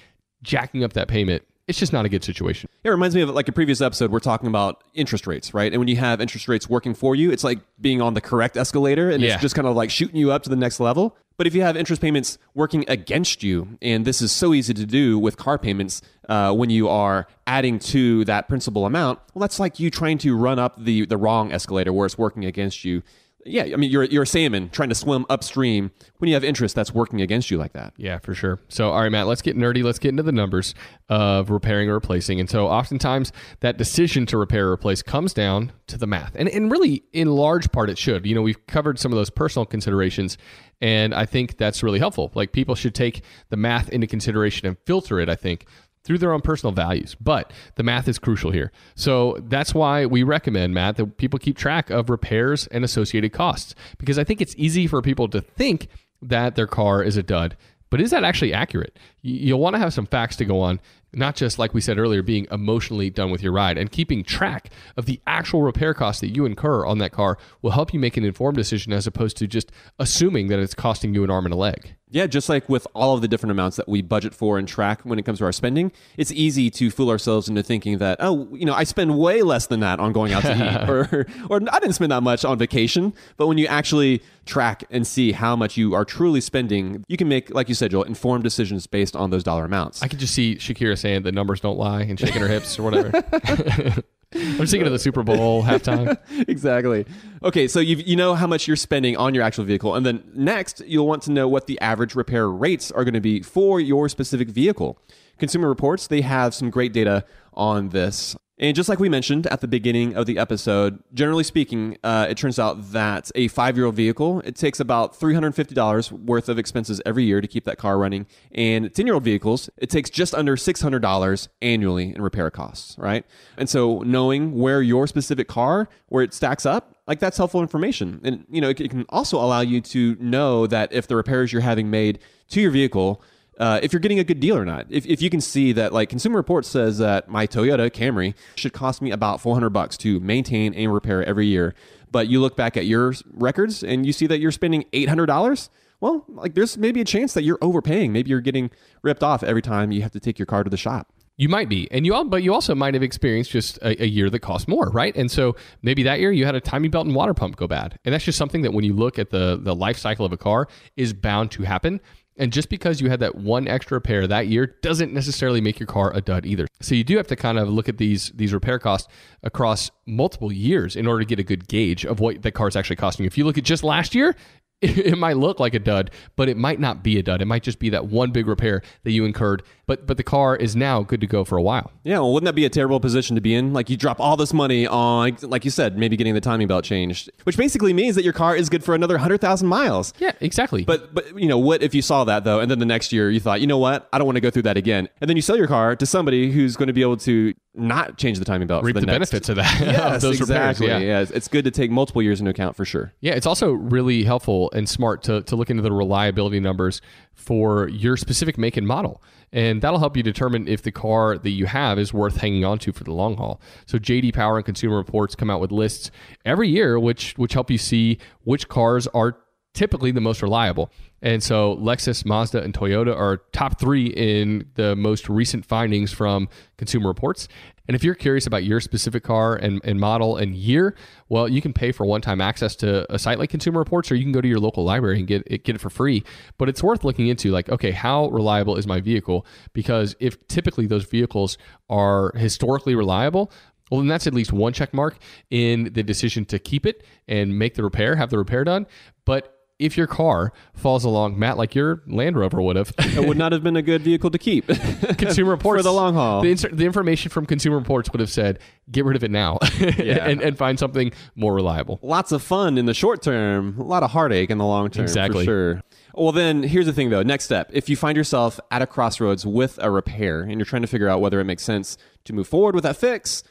[0.41, 3.47] jacking up that payment it's just not a good situation It reminds me of like
[3.47, 4.11] a previous episode.
[4.11, 5.71] We're talking about interest rates, right?
[5.71, 8.57] And when you have interest rates working for you, it's like being on the correct
[8.57, 9.33] escalator and Yeah.
[9.33, 11.15] it's just kind of like shooting you up to the next level.
[11.37, 14.85] But if you have interest payments working against you, and this is so easy to
[14.85, 19.59] do with car payments uh, when you are adding to that principal amount, well, that's
[19.59, 23.03] like you trying to run up the, the wrong escalator where it's working against you.
[23.49, 26.75] Yeah, I mean, you're you're a salmon trying to swim upstream when you have interest
[26.75, 27.93] that's working against you like that.
[27.97, 28.59] Yeah, for sure.
[28.69, 29.83] So, all right, Matt, let's get nerdy.
[29.83, 30.75] Let's get into the numbers
[31.09, 32.39] of repairing or replacing.
[32.39, 33.31] And so, oftentimes,
[33.61, 36.35] that decision to repair or replace comes down to the math.
[36.35, 38.25] And, and really, in large part, it should.
[38.25, 40.37] You know, we've covered some of those personal considerations,
[40.81, 42.31] and I think that's really helpful.
[42.35, 45.65] Like, people should take the math into consideration and filter it, I think,
[46.03, 47.15] through their own personal values.
[47.19, 48.71] But the math is crucial here.
[48.95, 53.75] So that's why we recommend, Matt, that people keep track of repairs and associated costs
[53.97, 55.87] because I think it's easy for people to think
[56.21, 57.55] that their car is a dud.
[57.89, 58.97] But is that actually accurate?
[59.21, 60.79] You'll want to have some facts to go on
[61.13, 64.71] not just like we said earlier, being emotionally done with your ride and keeping track
[64.97, 68.17] of the actual repair costs that you incur on that car will help you make
[68.17, 71.53] an informed decision as opposed to just assuming that it's costing you an arm and
[71.53, 71.95] a leg.
[72.11, 75.01] Yeah, just like with all of the different amounts that we budget for and track
[75.03, 78.47] when it comes to our spending, it's easy to fool ourselves into thinking that, oh,
[78.51, 81.61] you know, I spend way less than that on going out to eat, or, or
[81.71, 83.13] I didn't spend that much on vacation.
[83.37, 87.27] But when you actually track and see how much you are truly spending, you can
[87.27, 90.01] make, like you said, Joel, informed decisions based on those dollar amounts.
[90.01, 92.83] I could just see Shakira saying the numbers don't lie and shaking her hips or
[92.83, 93.11] whatever.
[94.35, 96.17] I'm thinking of the Super Bowl halftime.
[96.47, 97.05] exactly.
[97.41, 100.23] Okay, so you you know how much you're spending on your actual vehicle, and then
[100.35, 103.79] next you'll want to know what the average repair rates are going to be for
[103.79, 104.99] your specific vehicle.
[105.39, 108.35] Consumer Reports they have some great data on this.
[108.61, 112.37] And just like we mentioned at the beginning of the episode, generally speaking, uh, it
[112.37, 116.59] turns out that a five-year-old vehicle it takes about three hundred fifty dollars worth of
[116.59, 120.57] expenses every year to keep that car running, and ten-year-old vehicles it takes just under
[120.57, 123.25] six hundred dollars annually in repair costs, right?
[123.57, 128.19] And so knowing where your specific car where it stacks up, like that's helpful information,
[128.25, 131.53] and you know it, it can also allow you to know that if the repairs
[131.53, 132.19] you're having made
[132.49, 133.23] to your vehicle
[133.59, 134.87] uh, if you're getting a good deal or not.
[134.89, 138.73] If, if you can see that, like Consumer Reports says that my Toyota Camry should
[138.73, 141.75] cost me about 400 bucks to maintain and repair every year,
[142.11, 145.69] but you look back at your records and you see that you're spending $800.
[146.01, 148.13] Well, like there's maybe a chance that you're overpaying.
[148.13, 150.77] Maybe you're getting ripped off every time you have to take your car to the
[150.77, 151.11] shop.
[151.35, 154.05] You might be, and you all, but you also might have experienced just a, a,
[154.05, 155.15] year that cost more, right?
[155.15, 157.97] And so maybe that year you had a timing belt and water pump go bad,
[158.03, 160.37] and that's just something that when you look at the the life cycle of a
[160.37, 160.67] car
[160.97, 162.01] is bound to happen.
[162.39, 165.87] And just because you had that one extra repair that year doesn't necessarily make your
[165.87, 166.67] car a dud either.
[166.81, 169.09] So you do have to kind of look at these these repair costs
[169.43, 172.77] across multiple years in order to get a good gauge of what the car is
[172.77, 173.25] actually costing.
[173.25, 173.27] you.
[173.27, 174.35] If you look at just last year,
[174.81, 177.41] it, might look like a dud, but it might not be a dud.
[177.41, 180.55] It might just be that one big repair that you incurred, but but the car
[180.55, 181.91] is now good to go for a while.
[182.05, 183.73] Yeah, well, wouldn't that be a terrible position to be in?
[183.73, 186.85] Like you drop all this money on, like you said, maybe getting the timing belt
[186.85, 190.13] changed, which basically means that your car is good for another hundred thousand miles.
[190.17, 190.85] Yeah, exactly.
[190.85, 191.83] But but you know what?
[191.83, 194.07] If you saw that though, and then the next year you thought, you know what,
[194.13, 196.05] I don't want to go through that again, and then you sell your car to
[196.05, 198.83] somebody who's going to be able to not change the timing belt.
[198.83, 199.31] Reap the, the next.
[199.31, 199.79] benefits of that.
[199.89, 200.87] Yes, those exactly.
[200.87, 201.19] Repairs, yeah.
[201.19, 203.11] yeah, it's good to take multiple years into account for sure.
[203.21, 207.01] Yeah, it's also really helpful and smart to to look into the reliability numbers
[207.33, 209.21] for your specific make and model.
[209.51, 212.77] And that'll help you determine if the car that you have is worth hanging on
[212.79, 213.59] to for the long haul.
[213.87, 216.11] So JD Power and Consumer Reports come out with lists
[216.45, 219.37] every year which which help you see which cars are
[219.73, 220.91] typically the most reliable.
[221.21, 226.49] And so Lexus, Mazda, and Toyota are top three in the most recent findings from
[226.77, 227.47] Consumer Reports.
[227.89, 230.93] And if you're curious about your specific car and, and model and year,
[231.27, 234.15] well, you can pay for one time access to a site like Consumer Reports, or
[234.15, 236.23] you can go to your local library and get it, get it for free.
[236.59, 239.43] But it's worth looking into like, okay, how reliable is my vehicle?
[239.73, 241.57] Because if typically those vehicles
[241.89, 243.51] are historically reliable,
[243.89, 245.17] well, then that's at least one check mark
[245.49, 248.85] in the decision to keep it and make the repair, have the repair done.
[249.25, 253.37] But if your car falls along, Matt, like your Land Rover would have, it would
[253.37, 254.67] not have been a good vehicle to keep.
[255.17, 256.41] Consumer Reports for the long haul.
[256.41, 258.59] The, the, information from Consumer Reports would have said,
[258.91, 260.27] "Get rid of it now, yeah.
[260.27, 264.03] and, and, find something more reliable." Lots of fun in the short term, a lot
[264.03, 265.03] of heartache in the long term.
[265.03, 265.45] Exactly.
[265.45, 265.83] For sure.
[266.13, 267.23] Well, then here's the thing, though.
[267.23, 270.81] Next step: if you find yourself at a crossroads with a repair, and you're trying
[270.81, 273.43] to figure out whether it makes sense to move forward with that fix,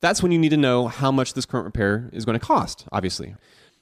[0.00, 2.86] that's when you need to know how much this current repair is going to cost.
[2.90, 3.34] Obviously.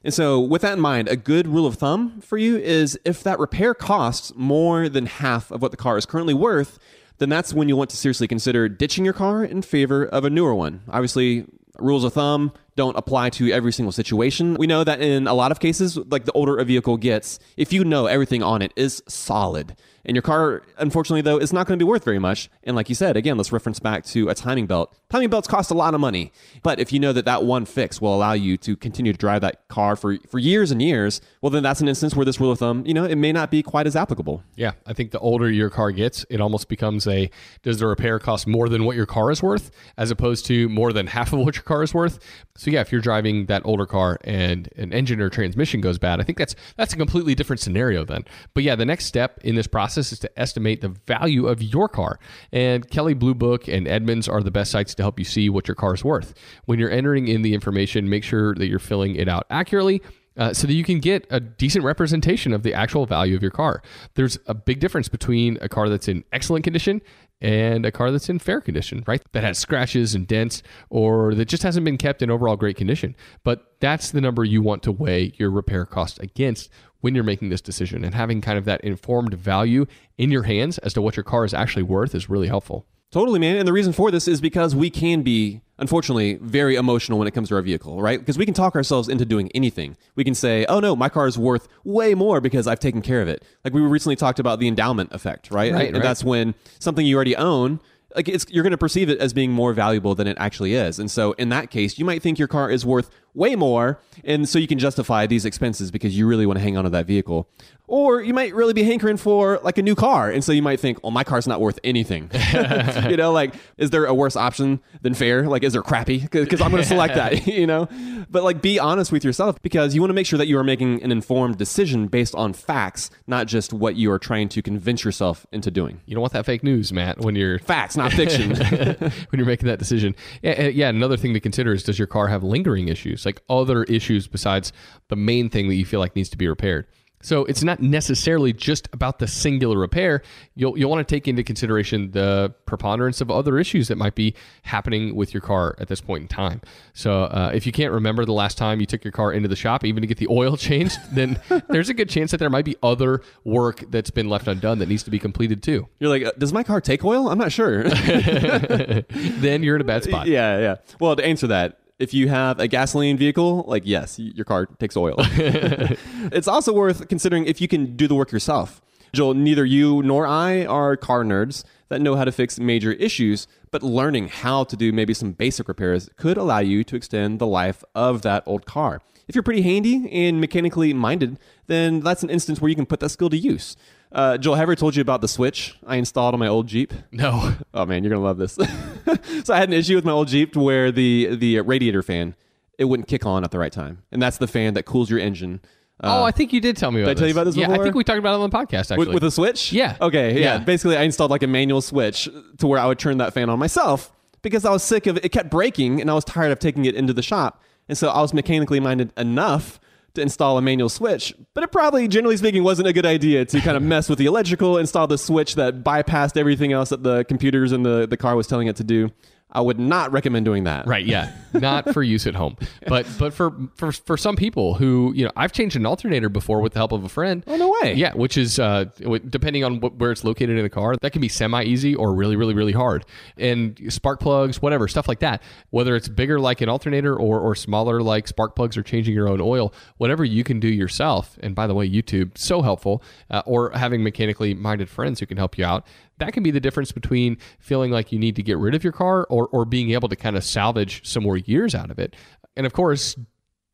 [0.04, 3.22] And so, with that in mind, a good rule of thumb for you is if
[3.22, 6.78] that repair costs more than half of what the car is currently worth,
[7.18, 10.30] then that's when you want to seriously consider ditching your car in favor of a
[10.30, 10.80] newer one.
[10.88, 11.46] Obviously,
[11.78, 14.54] rules of thumb don't apply to every single situation.
[14.54, 17.72] We know that in a lot of cases, like the older a vehicle gets, if
[17.72, 21.78] you know everything on it is solid, and your car, unfortunately, though, is not going
[21.78, 22.50] to be worth very much.
[22.64, 24.96] And like you said, again, let's reference back to a timing belt.
[25.08, 28.00] Timing belts cost a lot of money, but if you know that that one fix
[28.00, 31.50] will allow you to continue to drive that car for, for years and years, well,
[31.50, 33.62] then that's an instance where this rule of thumb, you know, it may not be
[33.62, 34.42] quite as applicable.
[34.56, 37.30] Yeah, I think the older your car gets, it almost becomes a
[37.62, 40.92] does the repair cost more than what your car is worth, as opposed to more
[40.92, 42.18] than half of what your car is worth.
[42.56, 46.20] So yeah, if you're driving that older car and an engine or transmission goes bad,
[46.20, 48.24] I think that's that's a completely different scenario then.
[48.54, 51.88] But yeah, the next step in this process is to estimate the value of your
[51.88, 52.18] car.
[52.52, 55.68] And Kelley Blue Book and Edmunds are the best sites to help you see what
[55.68, 56.32] your car is worth.
[56.64, 60.00] When you're entering in the information, make sure that you're filling it out accurately
[60.36, 63.50] uh, so that you can get a decent representation of the actual value of your
[63.50, 63.82] car.
[64.14, 67.02] There's a big difference between a car that's in excellent condition
[67.40, 69.20] and a car that's in fair condition, right?
[69.32, 73.16] That has scratches and dents or that just hasn't been kept in overall great condition.
[73.42, 76.70] But that's the number you want to weigh your repair cost against
[77.02, 78.04] when you're making this decision.
[78.04, 79.84] And having kind of that informed value
[80.16, 82.86] in your hands as to what your car is actually worth is really helpful.
[83.10, 83.58] Totally, man.
[83.58, 87.32] And the reason for this is because we can be, unfortunately, very emotional when it
[87.32, 88.18] comes to our vehicle, right?
[88.18, 89.98] Because we can talk ourselves into doing anything.
[90.14, 93.20] We can say, oh no, my car is worth way more because I've taken care
[93.20, 93.44] of it.
[93.64, 95.74] Like we recently talked about the endowment effect, right?
[95.74, 96.02] Right, and right.
[96.02, 97.80] that's when something you already own
[98.16, 100.98] like it's you're going to perceive it as being more valuable than it actually is.
[100.98, 104.48] And so in that case, you might think your car is worth way more and
[104.48, 107.06] so you can justify these expenses because you really want to hang on to that
[107.06, 107.48] vehicle.
[107.92, 110.80] Or you might really be hankering for like a new car and so you might
[110.80, 112.30] think, "Oh, my car's not worth anything."
[113.10, 115.46] you know, like is there a worse option than fair?
[115.46, 116.26] Like is there crappy?
[116.26, 117.88] Cuz I'm going to select that, you know?
[118.30, 120.64] But like be honest with yourself because you want to make sure that you are
[120.64, 125.04] making an informed decision based on facts, not just what you are trying to convince
[125.04, 126.00] yourself into doing.
[126.06, 128.56] You don't want that fake news, Matt, when you're Facts, not fiction.
[128.56, 130.14] when you're making that decision.
[130.42, 133.82] Yeah, yeah, another thing to consider is does your car have lingering issues, like other
[133.84, 134.72] issues besides
[135.08, 136.86] the main thing that you feel like needs to be repaired?
[137.22, 140.22] So it's not necessarily just about the singular repair.
[140.54, 144.34] You'll you'll want to take into consideration the preponderance of other issues that might be
[144.62, 146.60] happening with your car at this point in time.
[146.92, 149.56] So uh, if you can't remember the last time you took your car into the
[149.56, 152.64] shop, even to get the oil changed, then there's a good chance that there might
[152.64, 155.88] be other work that's been left undone that needs to be completed too.
[156.00, 157.28] You're like, uh, does my car take oil?
[157.28, 157.84] I'm not sure.
[157.88, 160.26] then you're in a bad spot.
[160.26, 160.76] yeah, yeah.
[160.98, 164.96] Well, to answer that, if you have a gasoline vehicle, like yes, your car takes
[164.96, 165.14] oil.
[165.18, 168.80] it's also worth considering if you can do the work yourself.
[169.12, 173.46] Joel, neither you nor I are car nerds that know how to fix major issues,
[173.70, 177.46] but learning how to do maybe some basic repairs could allow you to extend the
[177.46, 179.02] life of that old car.
[179.28, 183.00] If you're pretty handy and mechanically minded, then that's an instance where you can put
[183.00, 183.76] that skill to use.
[184.12, 186.66] Uh, Joel, have I ever told you about the switch I installed on my old
[186.66, 186.92] Jeep?
[187.10, 187.54] No.
[187.74, 188.52] Oh man, you're gonna love this.
[189.44, 192.34] so I had an issue with my old Jeep where the the radiator fan
[192.76, 195.18] it wouldn't kick on at the right time, and that's the fan that cools your
[195.18, 195.60] engine.
[196.00, 197.56] oh, I think you did tell me about Uh, did I tell you about this
[197.56, 198.98] Yeah, I think we talked about it on the podcast actually.
[198.98, 199.72] With, with a switch?
[199.72, 199.96] Yeah.
[200.02, 200.34] Okay.
[200.34, 200.40] Yeah.
[200.40, 200.58] Yeah.
[200.58, 203.58] Basically, I installed like a manual switch to where I would turn that fan on
[203.58, 205.24] myself because I was sick of it.
[205.24, 207.62] It kept breaking, and I was tired of taking it into the shop.
[207.88, 209.80] And so I was mechanically minded enough
[210.14, 211.34] to install a manual switch.
[211.54, 214.26] But it probably, generally speaking, wasn't a good idea to kind of mess with the
[214.26, 218.36] electrical, install the switch that bypassed everything else that the computers and the, the car
[218.36, 219.10] was telling it to do.
[219.52, 220.86] I would not recommend doing that.
[220.86, 225.12] Right, yeah, not for use at home, but but for for for some people who
[225.14, 227.44] you know, I've changed an alternator before with the help of a friend.
[227.46, 227.94] Oh, no way.
[227.94, 228.86] Yeah, which is uh,
[229.28, 232.14] depending on what, where it's located in the car, that can be semi easy or
[232.14, 233.04] really really really hard.
[233.36, 237.54] And spark plugs, whatever stuff like that, whether it's bigger like an alternator or or
[237.54, 241.38] smaller like spark plugs or changing your own oil, whatever you can do yourself.
[241.42, 245.36] And by the way, YouTube so helpful, uh, or having mechanically minded friends who can
[245.36, 245.86] help you out
[246.22, 248.92] that can be the difference between feeling like you need to get rid of your
[248.92, 252.14] car or, or being able to kind of salvage some more years out of it.
[252.56, 253.16] And of course,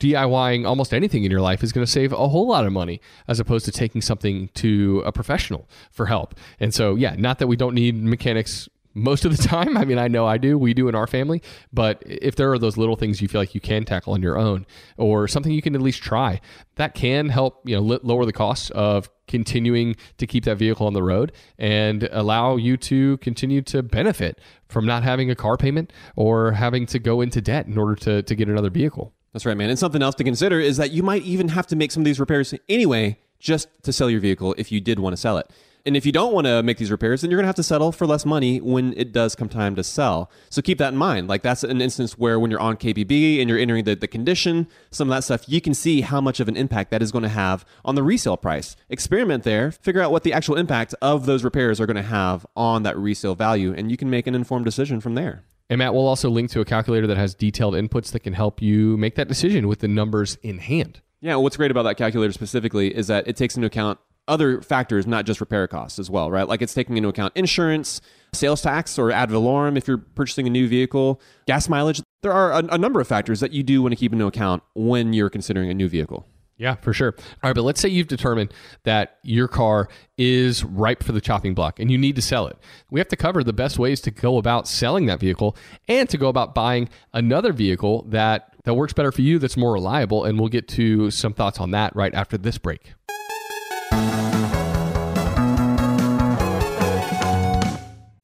[0.00, 3.00] DIYing almost anything in your life is going to save a whole lot of money
[3.26, 6.34] as opposed to taking something to a professional for help.
[6.58, 9.76] And so, yeah, not that we don't need mechanics most of the time.
[9.76, 12.58] I mean, I know I do, we do in our family, but if there are
[12.58, 15.62] those little things you feel like you can tackle on your own or something you
[15.62, 16.40] can at least try,
[16.76, 20.87] that can help, you know, li- lower the costs of continuing to keep that vehicle
[20.87, 25.56] on the road and allow you to continue to benefit from not having a car
[25.56, 29.12] payment or having to go into debt in order to, to get another vehicle.
[29.32, 29.70] That's right, man.
[29.70, 32.04] And something else to consider is that you might even have to make some of
[32.04, 35.48] these repairs anyway, just to sell your vehicle if you did want to sell it.
[35.88, 37.62] And if you don't want to make these repairs, then you're going to have to
[37.62, 40.31] settle for less money when it does come time to sell.
[40.51, 41.29] So keep that in mind.
[41.29, 44.68] Like that's an instance where when you're on KBB and you're entering the, the condition,
[44.90, 47.22] some of that stuff, you can see how much of an impact that is going
[47.22, 48.77] to have on the resale price.
[48.90, 52.44] Experiment there, figure out what the actual impact of those repairs are going to have
[52.55, 55.42] on that resale value, and you can make an informed decision from there.
[55.70, 58.61] And Matt, we'll also link to a calculator that has detailed inputs that can help
[58.61, 61.01] you make that decision with the numbers in hand.
[61.22, 65.06] Yeah, what's great about that calculator specifically is that it takes into account other factors,
[65.06, 66.46] not just repair costs as well, right?
[66.46, 68.00] Like it's taking into account insurance,
[68.32, 72.02] sales tax, or ad valorem if you're purchasing a new vehicle, gas mileage.
[72.22, 74.62] There are a, a number of factors that you do want to keep into account
[74.74, 76.26] when you're considering a new vehicle.
[76.58, 77.14] Yeah, for sure.
[77.16, 81.55] All right, but let's say you've determined that your car is ripe for the chopping
[81.55, 82.59] block and you need to sell it.
[82.90, 86.18] We have to cover the best ways to go about selling that vehicle and to
[86.18, 90.24] go about buying another vehicle that that works better for you, that's more reliable.
[90.24, 92.92] And we'll get to some thoughts on that right after this break.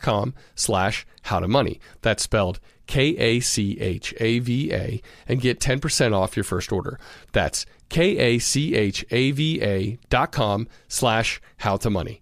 [0.00, 1.80] com slash how to money.
[2.00, 6.72] That's spelled K A C H A V A and get 10% off your first
[6.72, 6.98] order.
[7.32, 12.21] That's K A C H A V A dot com slash how to money.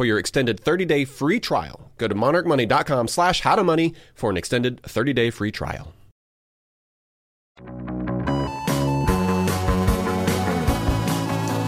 [0.00, 1.90] for your extended 30 day free trial.
[1.98, 5.92] Go to monarchmoney.com slash how to money for an extended 30 day free trial.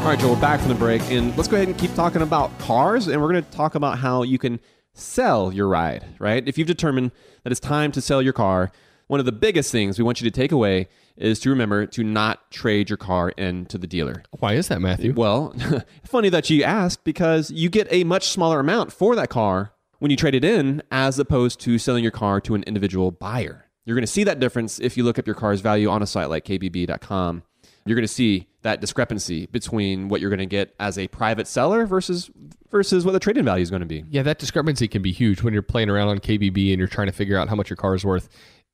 [0.01, 2.59] All right, Joel, back from the break, and let's go ahead and keep talking about
[2.59, 4.61] cars, and we're going to talk about how you can
[4.95, 6.43] sell your ride, right?
[6.49, 7.11] If you've determined
[7.43, 8.72] that it's time to sell your car,
[9.12, 10.88] one of the biggest things we want you to take away
[11.18, 14.22] is to remember to not trade your car in to the dealer.
[14.38, 15.12] Why is that, Matthew?
[15.12, 15.54] Well,
[16.02, 20.10] funny that you asked because you get a much smaller amount for that car when
[20.10, 23.66] you trade it in as opposed to selling your car to an individual buyer.
[23.84, 26.06] You're going to see that difference if you look up your car's value on a
[26.06, 27.42] site like kbb.com.
[27.84, 31.46] You're going to see that discrepancy between what you're going to get as a private
[31.46, 32.30] seller versus
[32.70, 34.04] versus what the trade-in value is going to be.
[34.08, 37.08] Yeah, that discrepancy can be huge when you're playing around on KBB and you're trying
[37.08, 38.28] to figure out how much your car is worth.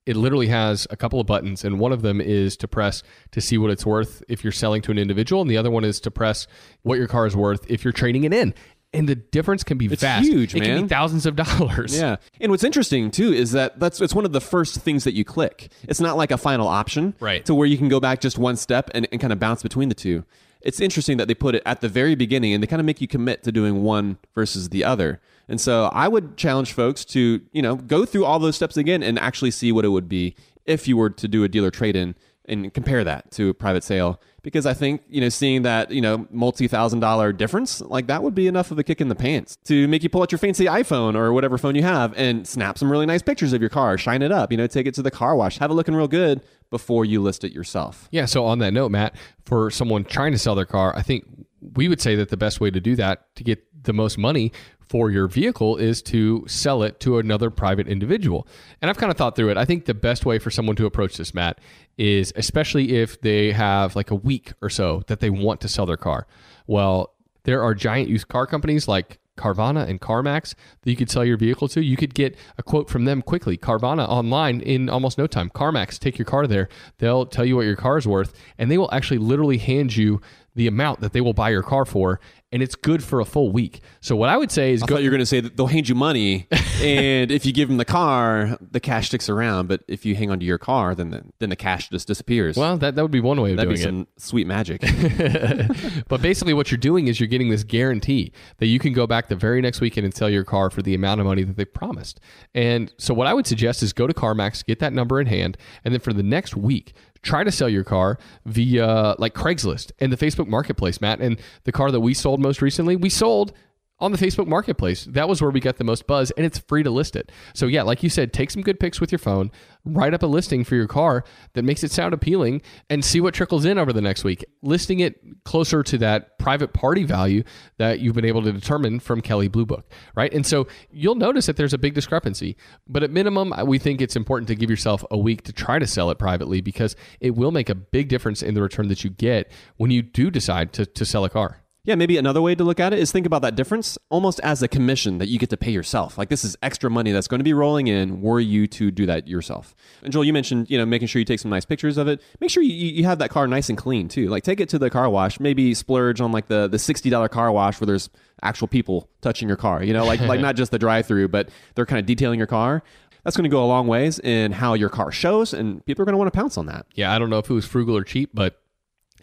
[0.09, 3.39] It literally has a couple of buttons, and one of them is to press to
[3.41, 5.99] see what it's worth if you're selling to an individual, and the other one is
[5.99, 6.47] to press
[6.81, 8.55] what your car is worth if you're trading it in.
[8.91, 10.25] And the difference can be It's vast.
[10.27, 10.81] huge, it can man.
[10.83, 11.95] be thousands of dollars.
[11.95, 12.15] Yeah.
[12.41, 15.23] And what's interesting too is that that's it's one of the first things that you
[15.23, 15.71] click.
[15.83, 17.13] It's not like a final option.
[17.19, 17.45] Right.
[17.45, 19.89] To where you can go back just one step and, and kind of bounce between
[19.89, 20.25] the two.
[20.61, 22.99] It's interesting that they put it at the very beginning and they kind of make
[22.99, 25.21] you commit to doing one versus the other.
[25.49, 29.03] And so I would challenge folks to, you know, go through all those steps again
[29.03, 30.35] and actually see what it would be
[30.65, 33.83] if you were to do a dealer trade in and compare that to a private
[33.83, 38.07] sale because I think you know seeing that you know multi thousand dollar difference like
[38.07, 40.31] that would be enough of a kick in the pants to make you pull out
[40.31, 43.61] your fancy iPhone or whatever phone you have and snap some really nice pictures of
[43.61, 45.75] your car, shine it up, you know, take it to the car wash, have it
[45.75, 48.07] looking real good before you list it yourself.
[48.11, 48.25] Yeah.
[48.25, 51.25] So on that note, Matt, for someone trying to sell their car, I think
[51.73, 54.51] we would say that the best way to do that to get the most money
[54.89, 58.47] for your vehicle is to sell it to another private individual.
[58.81, 59.57] And I've kind of thought through it.
[59.57, 61.59] I think the best way for someone to approach this, Matt,
[61.97, 65.85] is especially if they have like a week or so that they want to sell
[65.85, 66.25] their car.
[66.65, 67.13] Well,
[67.43, 71.37] there are giant used car companies like Carvana and CarMax that you could sell your
[71.37, 71.83] vehicle to.
[71.83, 73.57] You could get a quote from them quickly.
[73.57, 75.49] Carvana online in almost no time.
[75.49, 76.67] CarMax, take your car there.
[76.97, 80.21] They'll tell you what your car is worth, and they will actually literally hand you
[80.55, 82.19] the amount that they will buy your car for,
[82.51, 83.81] and it's good for a full week.
[84.01, 84.95] So what I would say is I go.
[84.95, 86.47] thought you were going to say that they'll hand you money,
[86.81, 89.67] and if you give them the car, the cash sticks around.
[89.67, 92.57] But if you hang on to your car, then the, then the cash just disappears.
[92.57, 93.77] well, that, that would be one way of doing it.
[93.77, 94.17] that'd doing be it.
[94.17, 94.81] some sweet magic.
[96.07, 99.27] but basically, what you're doing is you're getting this guarantee that you can go back
[99.27, 101.65] the very next weekend and sell your car for the amount of money that they
[101.65, 102.19] promised.
[102.53, 105.57] And so, what I would suggest is go to CarMax, get that number in hand,
[105.83, 110.11] and then for the next week, try to sell your car via like Craigslist and
[110.11, 111.19] the Facebook Marketplace, Matt.
[111.19, 113.53] And the car that we sold most recently, we sold
[113.99, 115.05] on the Facebook Marketplace.
[115.05, 117.31] That was where we got the most buzz, and it's free to list it.
[117.53, 119.51] So, yeah, like you said, take some good pics with your phone,
[119.85, 121.23] write up a listing for your car
[121.53, 124.45] that makes it sound appealing, and see what trickles in over the next week.
[124.61, 127.43] Listing it closer to that private party value
[127.77, 130.33] that you've been able to determine from Kelley Blue Book, right?
[130.33, 132.55] And so you'll notice that there's a big discrepancy.
[132.87, 135.87] But at minimum, we think it's important to give yourself a week to try to
[135.87, 139.09] sell it privately because it will make a big difference in the return that you
[139.09, 141.61] get when you do decide to, to sell a car.
[141.89, 144.61] Yeah, maybe another way to look at it is think about that difference almost as
[144.61, 146.19] a commission that you get to pay yourself.
[146.19, 149.07] Like this is extra money that's going to be rolling in were you to do
[149.07, 149.75] that yourself.
[150.03, 152.21] And Joel, you mentioned, you know, making sure you take some nice pictures of it.
[152.39, 154.27] Make sure you, you have that car nice and clean too.
[154.27, 157.51] Like take it to the car wash, maybe splurge on like the the $60 car
[157.51, 158.11] wash where there's
[158.43, 161.87] actual people touching your car, you know, like like not just the drive-through, but they're
[161.87, 162.83] kind of detailing your car.
[163.23, 166.05] That's going to go a long ways in how your car shows and people are
[166.05, 166.85] going to want to pounce on that.
[166.93, 168.61] Yeah, I don't know if it was frugal or cheap, but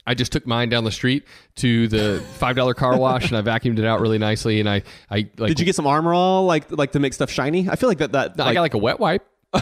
[0.06, 1.24] I just took mine down the street
[1.56, 4.60] to the five dollar car wash and I vacuumed it out really nicely.
[4.60, 7.30] And I, I like, Did you get some armor all like like to make stuff
[7.30, 7.68] shiny?
[7.68, 9.26] I feel like that that I like, got like a wet wipe.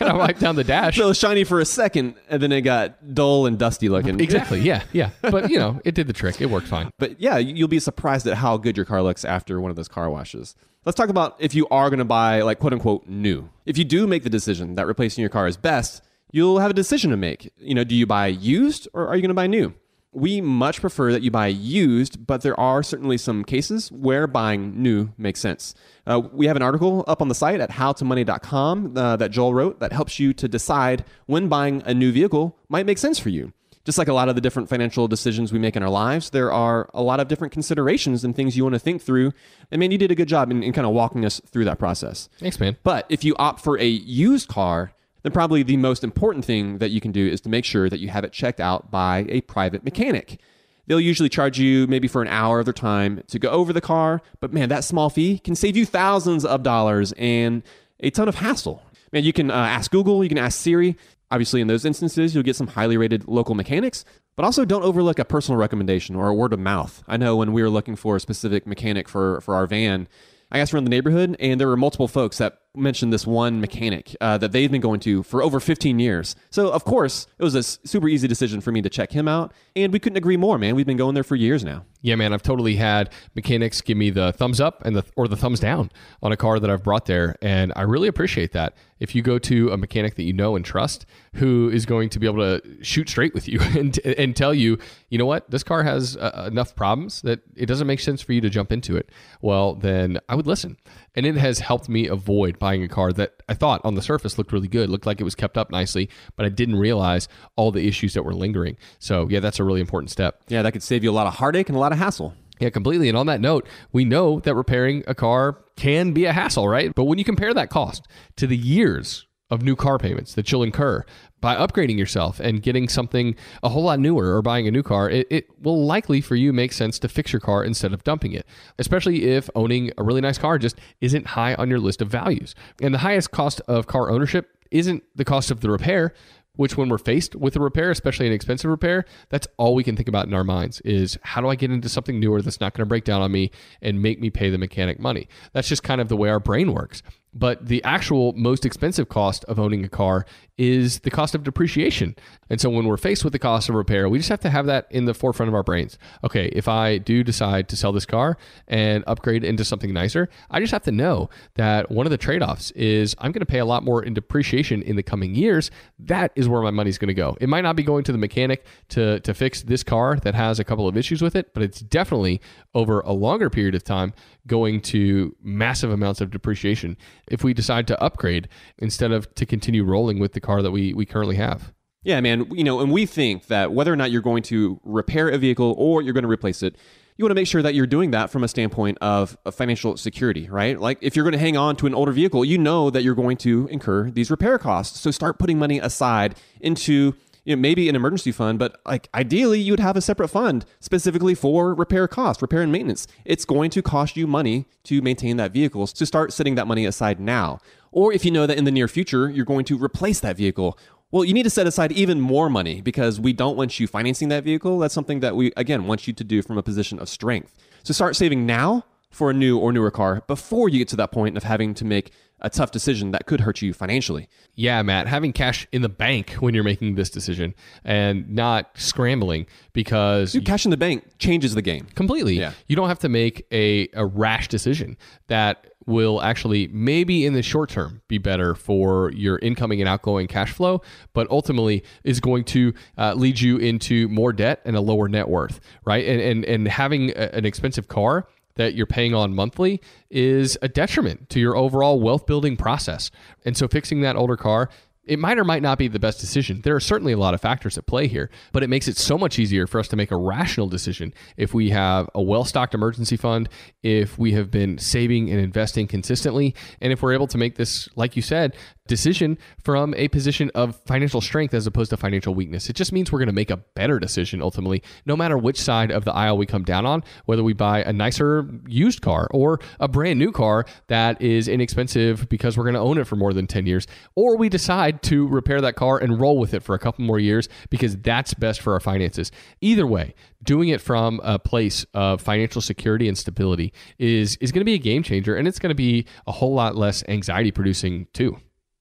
[0.00, 0.96] and I wiped down the dash.
[0.96, 4.18] So it was shiny for a second and then it got dull and dusty looking.
[4.20, 4.60] Exactly.
[4.60, 4.82] Yeah.
[4.92, 5.10] Yeah.
[5.20, 6.40] But you know, it did the trick.
[6.40, 6.90] It worked fine.
[6.98, 9.88] But yeah, you'll be surprised at how good your car looks after one of those
[9.88, 10.54] car washes.
[10.84, 13.48] Let's talk about if you are going to buy like quote unquote new.
[13.66, 16.02] If you do make the decision that replacing your car is best,
[16.34, 17.52] you'll have a decision to make.
[17.58, 19.72] You know, do you buy used or are you going to buy new?
[20.12, 24.82] We much prefer that you buy used, but there are certainly some cases where buying
[24.82, 25.74] new makes sense.
[26.06, 29.78] Uh, we have an article up on the site at howtomoney.com uh, that Joel wrote
[29.78, 33.52] that helps you to decide when buying a new vehicle might make sense for you
[33.84, 36.50] just like a lot of the different financial decisions we make in our lives, there
[36.50, 39.30] are a lot of different considerations and things you want to think through.
[39.70, 41.78] And man, you did a good job in, in kind of walking us through that
[41.78, 42.30] process.
[42.38, 42.78] Thanks, man.
[42.82, 44.94] But if you opt for a used car,
[45.24, 47.98] then probably the most important thing that you can do is to make sure that
[47.98, 50.38] you have it checked out by a private mechanic.
[50.86, 53.80] They'll usually charge you maybe for an hour of their time to go over the
[53.80, 57.62] car, but man, that small fee can save you thousands of dollars and
[58.00, 58.82] a ton of hassle.
[59.12, 60.96] Man, you can uh, ask Google, you can ask Siri.
[61.30, 64.04] Obviously, in those instances, you'll get some highly rated local mechanics,
[64.36, 67.02] but also don't overlook a personal recommendation or a word of mouth.
[67.08, 70.06] I know when we were looking for a specific mechanic for, for our van,
[70.52, 74.16] I asked around the neighborhood, and there were multiple folks that mentioned this one mechanic
[74.20, 76.36] uh, that they've been going to for over 15 years.
[76.50, 79.52] So, of course, it was a super easy decision for me to check him out,
[79.76, 80.74] and we couldn't agree more, man.
[80.74, 81.84] We've been going there for years now.
[82.04, 85.38] Yeah, man, I've totally had mechanics give me the thumbs up and the or the
[85.38, 85.90] thumbs down
[86.22, 88.76] on a car that I've brought there, and I really appreciate that.
[89.00, 91.06] If you go to a mechanic that you know and trust,
[91.36, 94.78] who is going to be able to shoot straight with you and and tell you,
[95.08, 98.34] you know what, this car has uh, enough problems that it doesn't make sense for
[98.34, 99.10] you to jump into it.
[99.40, 100.76] Well, then I would listen,
[101.14, 104.38] and it has helped me avoid buying a car that I thought on the surface
[104.38, 107.70] looked really good, looked like it was kept up nicely, but I didn't realize all
[107.70, 108.78] the issues that were lingering.
[108.98, 110.40] So yeah, that's a really important step.
[110.48, 112.32] Yeah, that could save you a lot of heartache and a lot of hassle.
[112.60, 113.10] Yeah, completely.
[113.10, 116.90] And on that note, we know that repairing a car can be a hassle, right?
[116.94, 120.62] But when you compare that cost to the years of new car payments that you'll
[120.62, 121.04] incur
[121.40, 125.08] by upgrading yourself and getting something a whole lot newer or buying a new car,
[125.08, 128.32] it, it, will likely for you make sense to fix your car instead of dumping
[128.32, 128.46] it,
[128.78, 132.54] especially if owning a really nice car just isn't high on your list of values.
[132.82, 136.14] And the highest cost of car ownership isn't the cost of the repair,
[136.56, 139.96] which when we're faced with a repair, especially an expensive repair, that's all we can
[139.96, 142.74] think about in our minds is how do I get into something newer that's not
[142.74, 143.50] going to break down on me
[143.82, 145.28] and make me pay the mechanic money?
[145.52, 147.02] That's just kind of the way our brain works.
[147.34, 150.24] But the actual most expensive cost of owning a car
[150.56, 152.14] is the cost of depreciation.
[152.48, 154.66] And so when we're faced with the cost of repair, we just have to have
[154.66, 155.98] that in the forefront of our brains.
[156.22, 158.36] Okay, if I do decide to sell this car
[158.68, 162.42] and upgrade into something nicer, I just have to know that one of the trade
[162.42, 165.72] offs is I'm going to pay a lot more in depreciation in the coming years.
[165.98, 167.36] That is where my money's going to go.
[167.40, 170.60] It might not be going to the mechanic to, to fix this car that has
[170.60, 172.40] a couple of issues with it, but it's definitely
[172.74, 174.12] over a longer period of time
[174.46, 176.96] going to massive amounts of depreciation
[177.28, 178.48] if we decide to upgrade
[178.78, 181.72] instead of to continue rolling with the car that we, we currently have.
[182.02, 182.46] Yeah, man.
[182.50, 185.74] You know, and we think that whether or not you're going to repair a vehicle
[185.78, 186.76] or you're going to replace it,
[187.16, 190.48] you want to make sure that you're doing that from a standpoint of, financial security,
[190.50, 190.80] right?
[190.80, 193.14] Like if you're going to hang on to an older vehicle, you know that you're
[193.14, 195.00] going to incur these repair costs.
[195.00, 197.14] So start putting money aside into
[197.44, 200.64] you know, maybe an emergency fund, but like ideally you would have a separate fund
[200.80, 203.06] specifically for repair costs, repair and maintenance.
[203.24, 205.86] It's going to cost you money to maintain that vehicle.
[205.86, 207.60] So start setting that money aside now.
[207.92, 210.78] Or if you know that in the near future you're going to replace that vehicle,
[211.10, 214.30] well, you need to set aside even more money because we don't want you financing
[214.30, 214.80] that vehicle.
[214.80, 217.54] That's something that we, again, want you to do from a position of strength.
[217.84, 221.12] So start saving now for a new or newer car before you get to that
[221.12, 222.10] point of having to make
[222.44, 224.28] a tough decision that could hurt you financially.
[224.54, 229.46] Yeah, Matt, having cash in the bank when you're making this decision and not scrambling
[229.72, 232.38] because Dude, cash in the bank changes the game completely.
[232.38, 232.52] Yeah.
[232.68, 237.42] You don't have to make a, a rash decision that will actually maybe in the
[237.42, 240.82] short term be better for your incoming and outgoing cash flow,
[241.12, 245.28] but ultimately is going to uh, lead you into more debt and a lower net
[245.28, 246.06] worth, right?
[246.06, 248.26] And and and having a, an expensive car
[248.56, 249.80] that you're paying on monthly
[250.10, 253.10] is a detriment to your overall wealth building process.
[253.44, 254.70] And so fixing that older car
[255.06, 256.60] it might or might not be the best decision.
[256.62, 259.18] There are certainly a lot of factors at play here, but it makes it so
[259.18, 262.74] much easier for us to make a rational decision if we have a well stocked
[262.74, 263.48] emergency fund,
[263.82, 267.88] if we have been saving and investing consistently, and if we're able to make this,
[267.96, 268.56] like you said,
[268.86, 272.68] decision from a position of financial strength as opposed to financial weakness.
[272.68, 275.90] It just means we're going to make a better decision ultimately, no matter which side
[275.90, 279.58] of the aisle we come down on, whether we buy a nicer used car or
[279.80, 283.32] a brand new car that is inexpensive because we're going to own it for more
[283.32, 286.74] than 10 years, or we decide to repair that car and roll with it for
[286.74, 289.32] a couple more years because that's best for our finances.
[289.62, 294.60] Either way, doing it from a place of financial security and stability is is going
[294.60, 297.50] to be a game changer and it's going to be a whole lot less anxiety
[297.50, 298.36] producing too.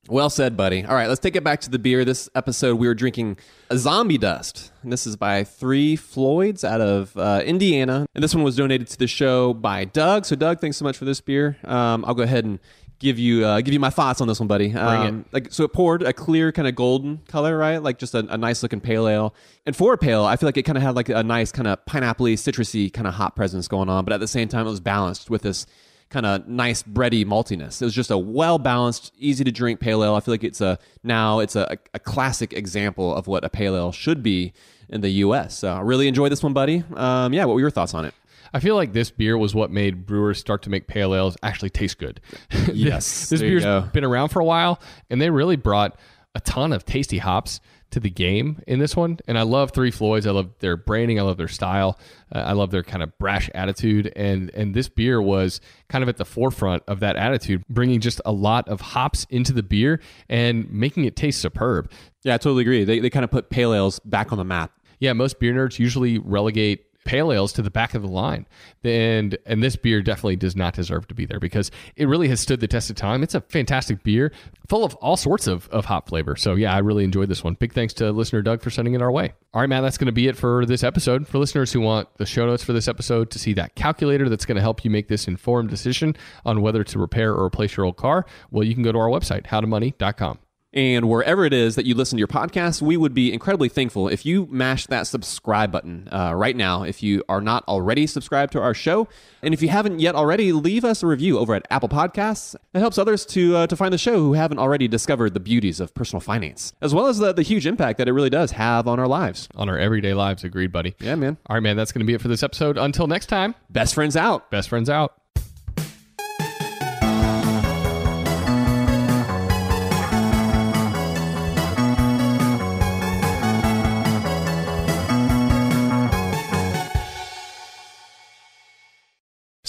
[0.10, 0.84] Well said, buddy.
[0.84, 2.04] All right, let's take it back to the beer.
[2.04, 3.38] This episode, we were drinking
[3.70, 4.74] a Zombie Dust.
[4.82, 8.06] And this is by Three Floyds out of uh, Indiana.
[8.14, 10.26] And this one was donated to the show by Doug.
[10.26, 11.58] So, Doug, thanks so much for this beer.
[11.64, 12.60] Um, I'll go ahead and
[13.00, 14.74] give you uh, give you my thoughts on this one, buddy.
[14.74, 15.34] Um, it.
[15.34, 17.78] Like, so it poured a clear kind of golden color, right?
[17.78, 19.34] Like just a, a nice looking pale ale.
[19.66, 21.68] And for a pale, I feel like it kind of had like a nice kind
[21.68, 24.04] of pineappley, citrusy kind of hop presence going on.
[24.04, 25.66] But at the same time, it was balanced with this
[26.14, 27.82] kind of nice bready maltiness.
[27.82, 30.14] It was just a well balanced, easy to drink pale ale.
[30.14, 33.76] I feel like it's a now it's a, a classic example of what a pale
[33.76, 34.54] ale should be
[34.88, 35.58] in the U.S.
[35.58, 36.84] So I really enjoyed this one, buddy.
[36.96, 38.14] Um, yeah, what were your thoughts on it?
[38.54, 41.72] I feel like this beer was what made brewers start to make pale ales actually
[41.72, 42.22] taste good.
[42.72, 45.98] Yes, this you beer's been around for a while, and they really brought
[46.36, 47.60] a ton of tasty hops
[47.94, 49.20] to the game in this one.
[49.28, 50.28] And I love Three Floyds.
[50.28, 51.20] I love their branding.
[51.20, 51.98] I love their style.
[52.34, 54.12] Uh, I love their kind of brash attitude.
[54.16, 58.22] And and this beer was kind of at the forefront of that attitude, bringing just
[58.26, 61.90] a lot of hops into the beer and making it taste superb.
[62.24, 62.84] Yeah, I totally agree.
[62.84, 64.72] They, they kind of put pale ales back on the map.
[65.00, 68.46] Yeah, most beer nerds usually relegate pale ales to the back of the line.
[68.84, 72.40] And and this beer definitely does not deserve to be there because it really has
[72.40, 73.24] stood the test of time.
[73.24, 74.32] It's a fantastic beer
[74.68, 76.36] full of all sorts of, of hop flavor.
[76.36, 77.56] So yeah, I really enjoyed this one.
[77.56, 79.34] Big thanks to listener Doug for sending it our way.
[79.54, 81.28] All right, man, that's going to be it for this episode.
[81.28, 84.46] For listeners who want the show notes for this episode to see that calculator that's
[84.46, 87.86] going to help you make this informed decision on whether to repair or replace your
[87.86, 90.40] old car, well, you can go to our website, howtomoney.com.
[90.74, 94.08] And wherever it is that you listen to your podcast, we would be incredibly thankful
[94.08, 98.54] if you mash that subscribe button uh, right now if you are not already subscribed
[98.54, 99.08] to our show.
[99.44, 102.56] And if you haven't yet already, leave us a review over at Apple Podcasts.
[102.74, 105.80] It helps others to, uh, to find the show who haven't already discovered the beauties
[105.80, 108.88] of personal finance, as well as the, the huge impact that it really does have
[108.88, 109.48] on our lives.
[109.56, 110.44] On our everyday lives.
[110.44, 110.96] Agreed, buddy.
[111.00, 111.38] Yeah, man.
[111.48, 112.78] All right, man, that's going to be it for this episode.
[112.78, 114.50] Until next time, Best friends out.
[114.50, 115.14] best friends out.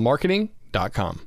[0.00, 1.26] upswellmarketing.com.